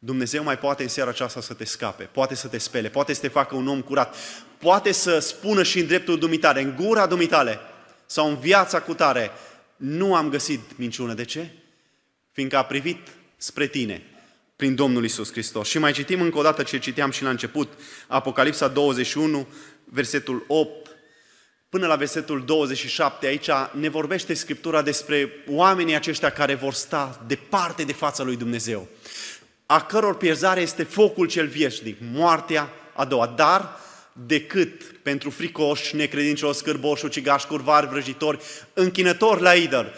Dumnezeu 0.04 0.42
mai 0.42 0.58
poate 0.58 0.82
în 0.82 0.88
seara 0.88 1.10
aceasta 1.10 1.40
să 1.40 1.54
te 1.54 1.64
scape, 1.64 2.04
poate 2.04 2.34
să 2.34 2.48
te 2.48 2.58
spele, 2.58 2.88
poate 2.88 3.12
să 3.12 3.20
te 3.20 3.28
facă 3.28 3.54
un 3.54 3.68
om 3.68 3.80
curat, 3.80 4.16
poate 4.58 4.92
să 4.92 5.18
spună 5.18 5.62
și 5.62 5.78
în 5.78 5.86
dreptul 5.86 6.18
dumitare, 6.18 6.62
în 6.62 6.74
gura 6.76 7.06
dumitale 7.06 7.60
sau 8.06 8.28
în 8.28 8.38
viața 8.38 8.80
cu 8.80 8.94
tare, 8.94 9.30
nu 9.76 10.14
am 10.14 10.28
găsit 10.28 10.60
minciună. 10.76 11.14
De 11.14 11.24
ce? 11.24 11.50
Fiindcă 12.32 12.56
a 12.56 12.64
privit 12.64 13.08
spre 13.36 13.66
tine 13.66 14.02
prin 14.56 14.74
Domnul 14.74 15.04
Isus 15.04 15.30
Hristos. 15.30 15.68
Și 15.68 15.78
mai 15.78 15.92
citim 15.92 16.20
încă 16.20 16.38
o 16.38 16.42
dată 16.42 16.62
ce 16.62 16.78
citeam 16.78 17.10
și 17.10 17.22
la 17.22 17.30
început, 17.30 17.72
Apocalipsa 18.06 18.68
21, 18.68 19.46
versetul 19.84 20.44
8, 20.46 20.88
până 21.68 21.86
la 21.86 21.96
versetul 21.96 22.44
27, 22.44 23.26
aici 23.26 23.48
ne 23.72 23.88
vorbește 23.88 24.34
Scriptura 24.34 24.82
despre 24.82 25.30
oamenii 25.48 25.94
aceștia 25.94 26.30
care 26.30 26.54
vor 26.54 26.72
sta 26.72 27.24
departe 27.26 27.82
de 27.82 27.92
fața 27.92 28.22
lui 28.22 28.36
Dumnezeu 28.36 28.88
a 29.66 29.82
căror 29.82 30.16
pierzare 30.16 30.60
este 30.60 30.82
focul 30.82 31.28
cel 31.28 31.46
vieșnic, 31.46 31.96
moartea 32.00 32.70
a 32.94 33.04
doua. 33.04 33.26
Dar 33.26 33.76
decât 34.12 34.82
pentru 35.02 35.30
fricoși, 35.30 35.96
necredincioși, 35.96 36.58
scârboși, 36.58 37.04
ucigași, 37.04 37.46
curvari, 37.46 37.88
vrăjitori, 37.88 38.40
închinători 38.72 39.42
la 39.42 39.54
idol 39.54 39.94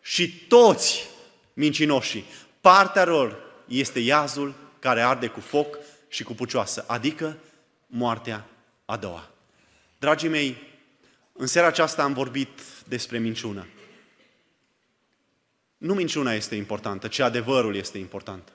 și 0.00 0.46
toți 0.48 1.08
mincinoșii. 1.52 2.24
Partea 2.60 3.04
lor 3.04 3.38
este 3.68 3.98
iazul 3.98 4.54
care 4.78 5.00
arde 5.00 5.26
cu 5.26 5.40
foc 5.40 5.78
și 6.08 6.22
cu 6.22 6.34
pucioasă, 6.34 6.84
adică 6.86 7.36
moartea 7.86 8.46
a 8.84 8.96
doua. 8.96 9.30
Dragii 9.98 10.28
mei, 10.28 10.56
în 11.32 11.46
seara 11.46 11.68
aceasta 11.68 12.02
am 12.02 12.12
vorbit 12.12 12.48
despre 12.88 13.18
minciună. 13.18 13.66
Nu 15.76 15.94
minciuna 15.94 16.32
este 16.32 16.54
importantă, 16.54 17.08
ci 17.08 17.18
adevărul 17.18 17.76
este 17.76 17.98
important. 17.98 18.52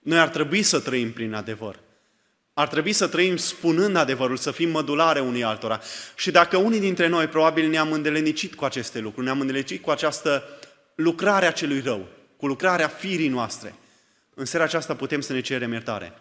Noi 0.00 0.18
ar 0.18 0.28
trebui 0.28 0.62
să 0.62 0.80
trăim 0.80 1.12
prin 1.12 1.34
adevăr. 1.34 1.78
Ar 2.52 2.68
trebui 2.68 2.92
să 2.92 3.08
trăim 3.08 3.36
spunând 3.36 3.96
adevărul, 3.96 4.36
să 4.36 4.50
fim 4.50 4.70
mădulare 4.70 5.20
unii 5.20 5.42
altora. 5.42 5.80
Și 6.16 6.30
dacă 6.30 6.56
unii 6.56 6.80
dintre 6.80 7.06
noi 7.06 7.26
probabil 7.26 7.68
ne-am 7.68 7.92
îndelenicit 7.92 8.54
cu 8.54 8.64
aceste 8.64 8.98
lucruri, 8.98 9.24
ne-am 9.24 9.40
îndelenicit 9.40 9.82
cu 9.82 9.90
această 9.90 10.44
lucrare 10.94 11.46
a 11.46 11.52
celui 11.52 11.80
rău, 11.80 12.06
cu 12.36 12.46
lucrarea 12.46 12.88
firii 12.88 13.28
noastre, 13.28 13.74
în 14.34 14.44
seara 14.44 14.64
aceasta 14.64 14.94
putem 14.94 15.20
să 15.20 15.32
ne 15.32 15.40
cerem 15.40 15.72
iertare, 15.72 16.12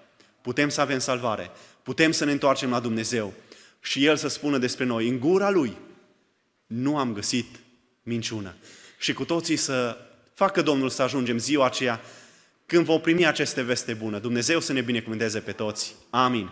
putem 0.42 0.70
să 0.70 0.82
avem 0.82 1.00
salvare, 1.00 1.52
putem 1.84 2.12
să 2.12 2.26
ne 2.26 2.32
întoarcem 2.32 2.70
la 2.70 2.80
Dumnezeu 2.80 3.34
și 3.82 4.06
El 4.06 4.16
să 4.16 4.28
spună 4.28 4.58
despre 4.58 4.86
noi, 4.86 5.08
în 5.08 5.20
gura 5.20 5.50
Lui 5.50 5.78
nu 6.66 6.98
am 6.98 7.14
găsit 7.14 7.60
minciună. 8.04 8.56
și 8.98 9.14
cu 9.14 9.26
toții 9.26 9.56
să 9.56 9.98
facă 10.34 10.62
Domnul 10.62 10.90
să 10.90 11.02
ajungem 11.02 11.38
ziua 11.38 11.66
aceea 11.66 12.02
când 12.70 12.86
vom 12.86 13.00
primi 13.02 13.26
aceste 13.26 13.62
veste 13.62 13.94
bună. 13.94 14.20
Dumnezeu 14.20 14.60
să 14.60 14.74
ne 14.74 14.82
binecuvânteze 14.82 15.40
pe 15.40 15.52
toți. 15.52 15.96
Amin. 16.10 16.50